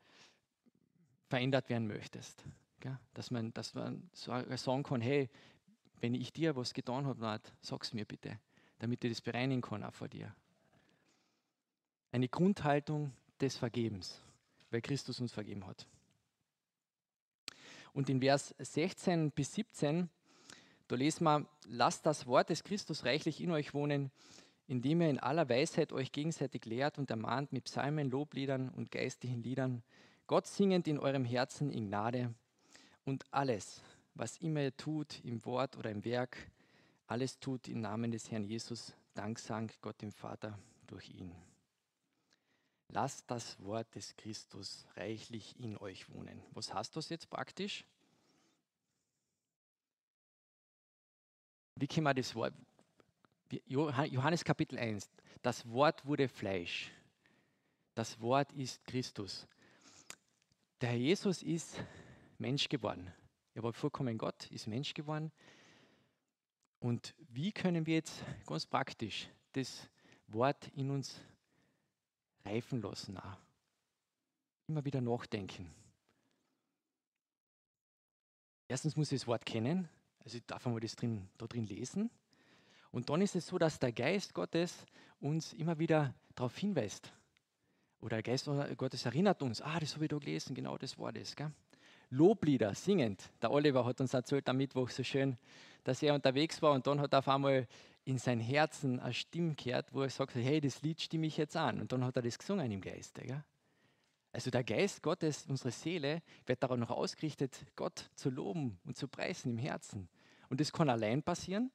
verändert 1.28 1.70
werden 1.70 1.88
möchtest. 1.88 2.44
Gell? 2.80 2.98
Dass, 3.13 3.32
man, 3.32 3.54
dass 3.54 3.74
man 3.74 4.10
sagen 4.13 4.84
kann, 4.84 5.02
hey, 5.02 5.30
wenn 6.02 6.13
ich 6.13 6.34
dir 6.34 6.56
was 6.56 6.74
getan 6.74 7.06
habe, 7.06 7.41
sag 7.62 7.84
es 7.84 7.94
mir 7.94 8.06
bitte, 8.06 8.39
damit 8.80 9.04
ich 9.04 9.12
das 9.12 9.22
bereinigen 9.22 9.62
kann 9.62 9.84
auch 9.84 9.94
vor 9.94 10.08
dir. 10.08 10.36
Eine 12.12 12.30
Grundhaltung 12.30 13.12
des 13.39 13.58
Vergebens, 13.58 14.22
weil 14.72 14.82
Christus 14.82 15.20
uns 15.20 15.34
vergeben 15.34 15.65
hat. 15.65 15.88
Und 17.94 18.10
in 18.10 18.20
Vers 18.20 18.54
16 18.58 19.32
bis 19.32 19.54
17, 19.54 20.10
da 20.88 20.96
lesen 20.96 21.24
wir, 21.24 21.48
lasst 21.68 22.06
das 22.06 22.28
Wort 22.28 22.50
des 22.50 22.63
Christus 22.63 23.06
reichlich 23.06 23.41
in 23.41 23.52
euch 23.52 23.74
wohnen, 23.74 24.12
indem 24.67 25.01
ihr 25.01 25.10
in 25.10 25.19
aller 25.19 25.47
Weisheit 25.49 25.93
euch 25.93 26.12
gegenseitig 26.12 26.65
lehrt 26.65 26.97
und 26.97 27.10
ermahnt 27.10 27.54
mit 27.54 27.65
Psalmen, 27.65 28.10
Lobliedern 28.10 28.69
und 28.69 28.91
geistlichen 28.91 29.43
Liedern, 29.43 29.84
Gott 30.28 30.47
singend 30.47 30.88
in 30.88 30.99
eurem 30.99 31.25
Herzen 31.25 31.71
in 31.71 31.88
Gnade 31.88 32.34
und 33.04 33.23
alles, 33.32 33.84
was 34.15 34.38
immer 34.38 34.62
ihr 34.62 34.75
tut, 34.75 35.23
im 35.23 35.45
Wort 35.45 35.78
oder 35.78 35.91
im 35.91 36.04
Werk, 36.04 36.38
alles 37.08 37.39
tut 37.39 37.67
im 37.67 37.82
Namen 37.82 38.12
des 38.12 38.32
Herrn 38.32 38.43
Jesus, 38.43 38.95
Dank 39.13 39.39
sang 39.39 39.71
Gott 39.82 40.01
dem 40.01 40.12
Vater 40.12 40.60
durch 40.88 41.10
ihn. 41.10 41.34
Lasst 42.89 43.30
das 43.32 43.60
Wort 43.63 43.93
des 43.95 44.15
Christus 44.17 44.86
reichlich 44.95 45.60
in 45.60 45.78
euch 45.78 46.10
wohnen. 46.10 46.41
Was 46.51 46.73
heißt 46.73 46.95
das 46.95 47.10
jetzt 47.10 47.30
praktisch? 47.30 47.86
Wie 51.75 51.88
kann 51.88 52.04
man 52.04 52.15
das 52.15 52.36
Wort? 52.36 52.54
Johannes 53.67 54.43
Kapitel 54.43 54.77
1. 54.77 55.10
Das 55.41 55.67
Wort 55.69 56.05
wurde 56.05 56.27
Fleisch. 56.27 56.91
Das 57.93 58.19
Wort 58.19 58.51
ist 58.53 58.84
Christus. 58.86 59.47
Der 60.81 60.89
Herr 60.89 60.97
Jesus 60.97 61.43
ist 61.43 61.81
Mensch 62.38 62.67
geworden. 62.67 63.13
Er 63.53 63.63
war 63.63 63.71
vollkommen 63.73 64.17
Gott, 64.17 64.51
ist 64.51 64.67
Mensch 64.67 64.93
geworden. 64.93 65.31
Und 66.79 67.15
wie 67.29 67.51
können 67.51 67.86
wir 67.86 67.95
jetzt 67.95 68.23
ganz 68.45 68.65
praktisch 68.65 69.29
das 69.53 69.89
Wort 70.27 70.69
in 70.75 70.91
uns 70.91 71.21
reifen 72.45 72.81
lassen. 72.81 73.17
Auch. 73.17 73.38
Immer 74.67 74.86
wieder 74.86 75.01
nachdenken. 75.01 75.73
Erstens 78.67 78.95
muss 78.95 79.12
ich 79.12 79.19
das 79.19 79.27
Wort 79.27 79.45
kennen, 79.45 79.88
also 80.23 80.39
darf 80.47 80.65
einmal 80.65 80.81
das 80.81 80.95
drin, 80.95 81.29
da 81.38 81.45
drin 81.45 81.67
lesen. 81.67 82.10
Und 82.95 83.10
dann 83.10 83.21
ist 83.21 83.36
es 83.36 83.47
so, 83.47 83.58
dass 83.58 83.77
der 83.77 83.91
Geist 83.91 84.34
Gottes 84.34 84.86
uns 85.19 85.51
immer 85.51 85.77
wieder 85.77 86.13
darauf 86.34 86.58
hinweist. 86.58 87.12
Oder 87.99 88.21
der 88.21 88.23
Geist 88.23 88.49
Gottes 88.77 89.05
erinnert 89.05 89.43
uns, 89.43 89.62
ah, 89.62 89.77
das 89.81 89.95
habe 89.95 90.05
ich 90.05 90.10
da 90.10 90.17
gelesen, 90.17 90.55
genau 90.55 90.77
das 90.77 90.97
war 90.97 91.12
das. 91.12 91.36
Gell? 91.36 91.51
Loblieder, 92.10 92.73
singend. 92.73 93.29
Der 93.41 93.51
Oliver 93.51 93.84
hat 93.84 93.99
uns 93.99 94.13
erzählt 94.13 94.47
am 94.47 94.55
Mittwoch 94.55 94.89
so 94.89 95.03
schön, 95.03 95.38
dass 95.84 96.01
er 96.01 96.13
unterwegs 96.13 96.62
war 96.62 96.71
und 96.71 96.88
dann 96.88 97.01
hat 97.01 97.12
er 97.12 97.19
auf 97.19 97.27
einmal 97.27 97.67
in 98.05 98.17
sein 98.17 98.39
Herzen 98.39 99.01
eine 99.01 99.13
Stimme 99.13 99.55
gehört, 99.55 99.93
wo 99.93 100.03
er 100.03 100.10
sagt, 100.10 100.34
hey, 100.36 100.62
das 100.62 100.81
Lied 100.81 101.01
stimme 101.01 101.27
ich 101.27 101.36
jetzt 101.36 101.58
an. 101.58 101.81
Und 101.81 101.91
dann 101.91 102.01
hat 102.05 102.15
er 102.15 102.21
das 102.21 102.39
gesungen 102.39 102.71
im 102.71 102.79
Geiste. 102.79 103.23
Gell? 103.23 103.43
Also 104.31 104.51
der 104.51 104.63
Geist 104.63 105.03
Gottes, 105.03 105.45
unsere 105.49 105.71
Seele, 105.71 106.21
wird 106.45 106.63
darauf 106.63 106.77
noch 106.77 106.91
ausgerichtet, 106.91 107.58
Gott 107.75 108.10
zu 108.15 108.29
loben 108.29 108.79
und 108.86 108.95
zu 108.95 109.10
preisen 109.10 109.51
im 109.51 109.58
Herzen. 109.58 110.08
Und 110.47 110.62
das 110.62 110.71
kann 110.71 110.89
allein 110.89 111.21
passieren 111.21 111.71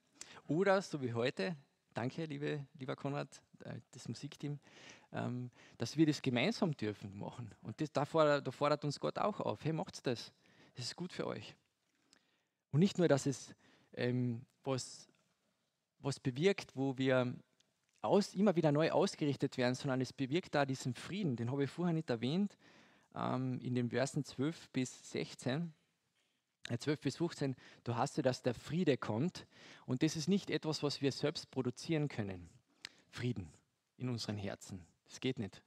oder 0.46 0.80
so 0.82 1.02
wie 1.02 1.12
heute, 1.12 1.56
danke 1.94 2.24
liebe, 2.24 2.66
lieber 2.78 2.96
Konrad, 2.96 3.40
äh, 3.64 3.80
das 3.92 4.08
Musikteam, 4.08 4.58
ähm, 5.12 5.50
dass 5.78 5.96
wir 5.96 6.06
das 6.06 6.22
gemeinsam 6.22 6.72
dürfen 6.76 7.18
machen. 7.18 7.54
Und 7.62 7.80
das, 7.80 7.92
da, 7.92 8.04
fordert, 8.04 8.46
da 8.46 8.50
fordert 8.50 8.84
uns 8.84 9.00
Gott 9.00 9.18
auch 9.18 9.40
auf, 9.40 9.64
hey, 9.64 9.72
macht's 9.72 10.02
das, 10.02 10.32
das 10.74 10.86
ist 10.86 10.96
gut 10.96 11.12
für 11.12 11.26
euch. 11.26 11.56
Und 12.70 12.80
nicht 12.80 12.98
nur, 12.98 13.08
dass 13.08 13.26
es 13.26 13.54
ähm, 13.94 14.44
was 14.62 15.10
was 16.02 16.20
bewirkt, 16.20 16.74
wo 16.74 16.96
wir 16.98 17.34
aus, 18.02 18.34
immer 18.34 18.56
wieder 18.56 18.72
neu 18.72 18.90
ausgerichtet 18.90 19.58
werden, 19.58 19.74
sondern 19.74 20.00
es 20.00 20.12
bewirkt 20.12 20.54
da 20.54 20.64
diesen 20.64 20.94
Frieden, 20.94 21.36
den 21.36 21.50
habe 21.50 21.64
ich 21.64 21.70
vorher 21.70 21.92
nicht 21.92 22.10
erwähnt, 22.10 22.56
ähm, 23.14 23.58
in 23.60 23.74
den 23.74 23.90
Versen 23.90 24.24
12 24.24 24.70
bis 24.70 25.10
16. 25.10 25.72
12 26.68 26.88
äh, 26.88 27.02
bis 27.02 27.16
15, 27.16 27.56
du 27.84 27.96
hast 27.96 28.18
du, 28.18 28.22
dass 28.22 28.42
der 28.42 28.54
Friede 28.54 28.96
kommt. 28.96 29.46
Und 29.86 30.02
das 30.02 30.16
ist 30.16 30.28
nicht 30.28 30.50
etwas, 30.50 30.82
was 30.82 31.00
wir 31.00 31.12
selbst 31.12 31.50
produzieren 31.50 32.08
können. 32.08 32.48
Frieden 33.10 33.52
in 33.96 34.08
unseren 34.08 34.36
Herzen. 34.36 34.84
Das 35.08 35.20
geht 35.20 35.38
nicht. 35.38 35.62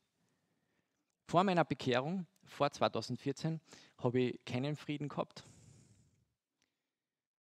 Vor 1.27 1.43
meiner 1.43 1.65
Bekehrung, 1.65 2.25
vor 2.45 2.71
2014, 2.71 3.60
habe 3.97 4.21
ich 4.21 4.45
keinen 4.45 4.75
Frieden 4.75 5.10
gehabt. 5.10 5.43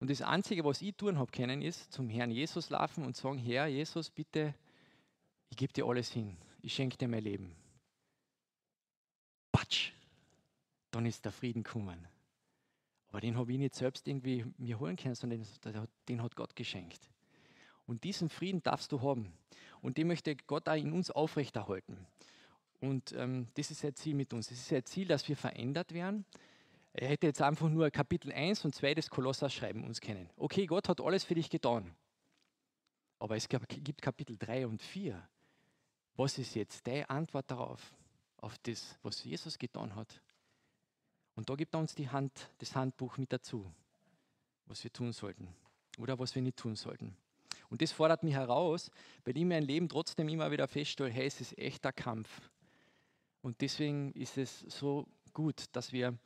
Und 0.00 0.10
das 0.10 0.22
Einzige, 0.22 0.64
was 0.64 0.82
ich 0.82 0.96
tun 0.96 1.18
habe 1.18 1.30
können, 1.30 1.62
ist 1.62 1.92
zum 1.92 2.08
Herrn 2.08 2.30
Jesus 2.30 2.70
laufen 2.70 3.04
und 3.04 3.16
sagen, 3.16 3.38
Herr 3.38 3.66
Jesus, 3.66 4.10
bitte, 4.10 4.54
ich 5.48 5.56
gebe 5.56 5.72
dir 5.72 5.86
alles 5.86 6.10
hin. 6.10 6.36
Ich 6.60 6.74
schenke 6.74 6.96
dir 6.96 7.06
mein 7.06 7.22
Leben. 7.22 7.54
Patsch, 9.52 9.92
dann 10.90 11.06
ist 11.06 11.24
der 11.24 11.30
Frieden 11.30 11.62
gekommen. 11.62 12.08
Aber 13.12 13.20
den 13.20 13.36
habe 13.36 13.52
ich 13.52 13.58
nicht 13.58 13.74
selbst 13.74 14.08
irgendwie 14.08 14.46
mir 14.56 14.80
holen 14.80 14.96
können, 14.96 15.14
sondern 15.14 15.46
den 16.08 16.22
hat 16.22 16.34
Gott 16.34 16.56
geschenkt. 16.56 17.10
Und 17.84 18.04
diesen 18.04 18.30
Frieden 18.30 18.62
darfst 18.62 18.90
du 18.90 19.02
haben. 19.02 19.34
Und 19.82 19.98
den 19.98 20.06
möchte 20.06 20.34
Gott 20.34 20.66
auch 20.66 20.76
in 20.76 20.94
uns 20.94 21.10
aufrechterhalten. 21.10 22.06
Und 22.80 23.12
ähm, 23.12 23.48
das 23.52 23.70
ist 23.70 23.80
sein 23.80 23.94
Ziel 23.94 24.14
mit 24.14 24.32
uns. 24.32 24.50
Es 24.50 24.60
ist 24.60 24.68
sein 24.68 24.84
Ziel, 24.86 25.06
dass 25.06 25.28
wir 25.28 25.36
verändert 25.36 25.92
werden. 25.92 26.24
Er 26.94 27.08
hätte 27.08 27.26
jetzt 27.26 27.42
einfach 27.42 27.68
nur 27.68 27.90
Kapitel 27.90 28.32
1 28.32 28.64
und 28.64 28.74
2 28.74 28.94
des 28.94 29.10
Kolossers 29.10 29.52
schreiben 29.52 29.84
uns 29.84 30.00
kennen. 30.00 30.30
Okay, 30.36 30.64
Gott 30.64 30.88
hat 30.88 31.02
alles 31.02 31.24
für 31.24 31.34
dich 31.34 31.50
getan. 31.50 31.94
Aber 33.18 33.36
es 33.36 33.46
gibt 33.46 34.00
Kapitel 34.00 34.38
3 34.38 34.66
und 34.66 34.80
4. 34.80 35.22
Was 36.16 36.38
ist 36.38 36.54
jetzt 36.54 36.86
deine 36.86 37.10
Antwort 37.10 37.50
darauf? 37.50 37.94
Auf 38.38 38.56
das, 38.62 38.98
was 39.02 39.22
Jesus 39.22 39.58
getan 39.58 39.94
hat? 39.94 40.22
Und 41.34 41.48
da 41.48 41.54
gibt 41.54 41.74
er 41.74 41.80
uns 41.80 41.94
die 41.94 42.08
Hand, 42.08 42.50
das 42.58 42.74
Handbuch 42.74 43.16
mit 43.16 43.32
dazu, 43.32 43.72
was 44.66 44.84
wir 44.84 44.92
tun 44.92 45.12
sollten 45.12 45.48
oder 45.98 46.18
was 46.18 46.34
wir 46.34 46.42
nicht 46.42 46.56
tun 46.56 46.76
sollten. 46.76 47.16
Und 47.70 47.80
das 47.80 47.92
fordert 47.92 48.22
mich 48.22 48.34
heraus, 48.34 48.90
weil 49.24 49.36
ich 49.36 49.44
mein 49.44 49.62
Leben 49.62 49.88
trotzdem 49.88 50.28
immer 50.28 50.50
wieder 50.50 50.68
feststelle, 50.68 51.10
hey, 51.10 51.26
es 51.26 51.40
ist 51.40 51.56
echter 51.56 51.92
Kampf. 51.92 52.28
Und 53.40 53.60
deswegen 53.60 54.12
ist 54.12 54.36
es 54.36 54.60
so 54.60 55.06
gut, 55.32 55.64
dass 55.72 55.92
wir 55.92 56.16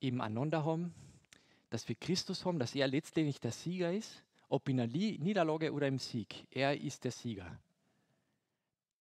eben 0.00 0.20
einander 0.20 0.64
haben, 0.64 0.92
dass 1.70 1.88
wir 1.88 1.94
Christus 1.94 2.44
haben, 2.44 2.58
dass 2.58 2.74
er 2.74 2.88
letztendlich 2.88 3.40
der 3.40 3.52
Sieger 3.52 3.92
ist, 3.92 4.24
ob 4.48 4.68
in 4.68 4.80
einer 4.80 4.92
Niederlage 4.92 5.72
oder 5.72 5.86
im 5.86 5.98
Sieg. 5.98 6.46
Er 6.50 6.78
ist 6.78 7.04
der 7.04 7.12
Sieger. 7.12 7.58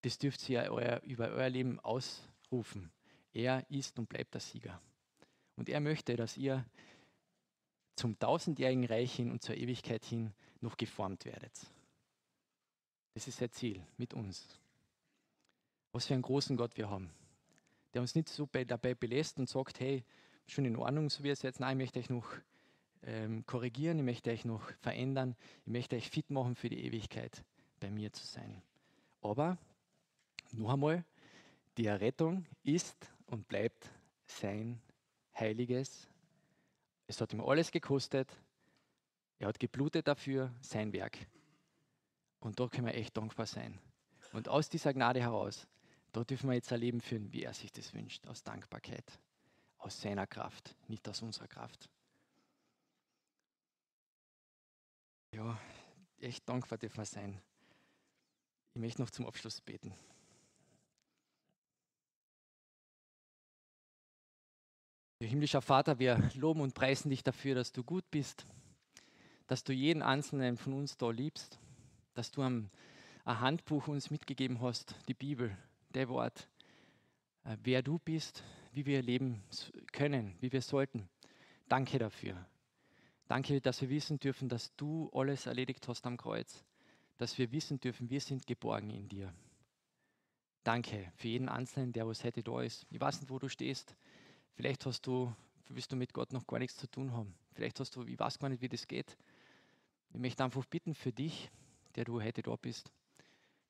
Das 0.04 0.18
dürft 0.18 0.48
ihr 0.48 0.70
über 1.04 1.30
euer 1.30 1.50
Leben 1.50 1.80
ausrufen. 1.80 2.92
Er 3.34 3.66
ist 3.70 3.98
und 3.98 4.08
bleibt 4.08 4.36
der 4.36 4.42
Sieger. 4.42 4.80
Und 5.60 5.68
er 5.68 5.82
möchte, 5.82 6.16
dass 6.16 6.38
ihr 6.38 6.66
zum 7.98 8.18
tausendjährigen 8.18 8.86
Reich 8.86 9.14
hin 9.14 9.30
und 9.30 9.44
zur 9.44 9.56
Ewigkeit 9.56 10.06
hin 10.06 10.32
noch 10.62 10.78
geformt 10.78 11.26
werdet. 11.26 11.52
Das 13.14 13.28
ist 13.28 13.40
sein 13.40 13.52
Ziel 13.52 13.86
mit 13.98 14.14
uns. 14.14 14.58
Was 15.92 16.06
für 16.06 16.14
einen 16.14 16.24
großen 16.24 16.56
Gott 16.56 16.78
wir 16.78 16.90
haben, 16.90 17.10
der 17.94 18.02
uns 18.02 18.16
nicht 18.16 18.30
so 18.30 18.46
dabei 18.46 18.96
belässt 18.96 19.38
und 19.38 19.50
sagt, 19.50 19.82
hey, 19.82 20.06
schon 20.48 20.64
in 20.64 20.78
Ordnung, 20.78 21.10
so 21.10 21.26
wie 21.26 21.30
es 21.30 21.42
jetzt, 21.42 21.60
nein, 21.60 21.78
ich 21.78 21.84
möchte 21.84 22.00
euch 22.00 22.10
noch 22.10 22.32
ähm, 23.04 23.46
korrigieren, 23.46 24.00
ich 24.00 24.06
möchte 24.06 24.32
euch 24.32 24.46
noch 24.46 24.72
verändern, 24.80 25.36
ich 25.66 25.74
möchte 25.74 25.98
euch 25.98 26.10
fit 26.10 26.30
machen 26.30 26.56
für 26.56 26.70
die 26.70 26.86
Ewigkeit, 26.86 27.44
bei 27.82 27.92
mir 27.92 28.14
zu 28.14 28.26
sein. 28.26 28.62
Aber, 29.22 29.58
noch 30.54 30.72
einmal, 30.72 31.04
die 31.78 31.88
Errettung 31.88 32.46
ist 32.64 33.12
und 33.26 33.50
bleibt 33.50 33.90
sein 34.26 34.82
Heiliges. 35.40 36.08
Es 37.08 37.22
hat 37.22 37.34
ihm 37.34 37.42
alles 37.42 37.72
gekostet. 37.72 38.32
Er 39.40 39.48
hat 39.48 39.60
geblutet 39.60 40.08
dafür, 40.08 40.54
sein 40.62 40.94
Werk. 40.94 41.18
Und 42.40 42.60
da 42.60 42.68
können 42.68 42.88
wir 42.88 42.94
echt 42.94 43.16
dankbar 43.18 43.46
sein. 43.46 43.80
Und 44.34 44.48
aus 44.48 44.70
dieser 44.70 44.94
Gnade 44.94 45.22
heraus, 45.22 45.68
da 46.12 46.24
dürfen 46.24 46.50
wir 46.50 46.56
jetzt 46.56 46.72
ein 46.72 46.80
Leben 46.80 47.02
führen, 47.02 47.32
wie 47.32 47.44
er 47.44 47.54
sich 47.54 47.72
das 47.72 47.94
wünscht, 47.94 48.28
aus 48.28 48.44
Dankbarkeit, 48.44 49.20
aus 49.78 50.02
seiner 50.02 50.28
Kraft, 50.28 50.76
nicht 50.88 51.08
aus 51.08 51.22
unserer 51.22 51.48
Kraft. 51.48 51.90
Ja, 55.32 55.60
echt 56.20 56.48
dankbar 56.50 56.78
dürfen 56.78 56.98
wir 56.98 57.06
sein. 57.06 57.42
Ich 58.74 58.82
möchte 58.82 59.02
noch 59.02 59.10
zum 59.10 59.26
Abschluss 59.26 59.62
beten. 59.62 59.94
Himmlischer 65.22 65.62
Vater, 65.62 66.00
wir 66.00 66.32
loben 66.36 66.62
und 66.62 66.74
preisen 66.74 67.10
dich 67.10 67.24
dafür, 67.24 67.54
dass 67.54 67.74
du 67.74 67.84
gut 67.84 68.10
bist, 68.10 68.46
dass 69.48 69.66
du 69.66 69.74
jeden 69.74 70.02
einzelnen 70.02 70.56
von 70.56 70.72
uns 70.72 70.96
da 70.96 71.10
liebst, 71.12 71.60
dass 72.14 72.32
du 72.32 72.42
ein, 72.42 72.72
Handbuch 73.26 73.88
uns 73.88 74.10
mitgegeben 74.10 74.62
hast, 74.62 74.96
die 75.08 75.14
Bibel, 75.14 75.56
der 75.94 76.10
Wort, 76.10 76.50
äh, 77.44 77.58
wer 77.62 77.84
du 77.84 78.00
bist, 78.00 78.44
wie 78.72 78.88
wir 78.88 79.04
leben 79.04 79.44
können, 79.92 80.36
wie 80.40 80.52
wir 80.52 80.64
sollten. 80.64 81.08
Danke 81.68 82.00
dafür. 82.00 82.48
Danke, 83.28 83.62
dass 83.62 83.82
wir 83.82 83.90
wissen 83.90 84.20
dürfen, 84.20 84.50
dass 84.50 84.76
du 84.78 85.12
alles 85.14 85.46
erledigt 85.46 85.88
hast 85.88 86.08
am 86.08 86.18
Kreuz, 86.18 86.64
dass 87.18 87.38
wir 87.38 87.52
wissen 87.52 87.80
dürfen, 87.80 88.10
wir 88.10 88.22
sind 88.22 88.48
geborgen 88.48 88.90
in 88.90 89.10
dir. 89.10 89.32
Danke 90.64 91.12
für 91.18 91.28
jeden 91.28 91.50
Einzelnen, 91.50 91.92
der 91.92 92.08
was 92.08 92.24
heute 92.24 92.42
da 92.42 92.62
ist. 92.62 92.88
Ich 92.90 93.00
weiß 93.00 93.20
nicht, 93.20 93.30
wo 93.30 93.38
du 93.38 93.50
stehst. 93.50 93.96
Vielleicht 94.56 94.86
hast 94.86 95.08
du, 95.08 95.34
willst 95.70 95.92
du 95.92 95.96
mit 95.96 96.14
Gott 96.14 96.34
noch 96.34 96.46
gar 96.46 96.60
nichts 96.60 96.78
zu 96.78 96.88
tun 96.88 97.14
haben. 97.14 97.34
Vielleicht 97.54 97.80
hast 97.80 97.96
du, 97.96 98.04
ich 98.04 98.20
weiß 98.20 98.40
gar 98.40 98.50
nicht, 98.50 98.62
wie 98.62 98.70
das 98.70 98.88
geht. 98.88 99.18
Ich 100.12 100.20
möchte 100.20 100.44
einfach 100.44 100.66
bitten 100.66 100.96
für 100.96 101.12
dich, 101.12 101.50
der 101.96 102.06
du 102.06 102.22
heute 102.22 102.42
da 102.42 102.56
bist, 102.56 102.92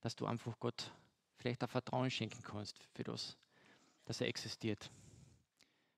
dass 0.01 0.15
du 0.15 0.25
einfach 0.25 0.57
Gott 0.59 0.93
vielleicht 1.37 1.61
ein 1.61 1.69
Vertrauen 1.69 2.11
schenken 2.11 2.41
kannst 2.43 2.77
für 2.93 3.03
das, 3.03 3.37
dass 4.05 4.21
er 4.21 4.27
existiert. 4.27 4.89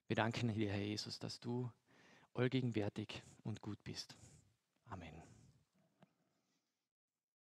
Wir 0.08 0.16
danken 0.16 0.54
dir, 0.54 0.72
Herr 0.72 0.82
Jesus, 0.82 1.20
dass 1.20 1.40
du 1.40 1.70
allgegenwärtig 2.34 3.22
und 3.44 3.62
gut 3.62 3.82
bist. 3.84 4.16
Amen. 4.90 5.21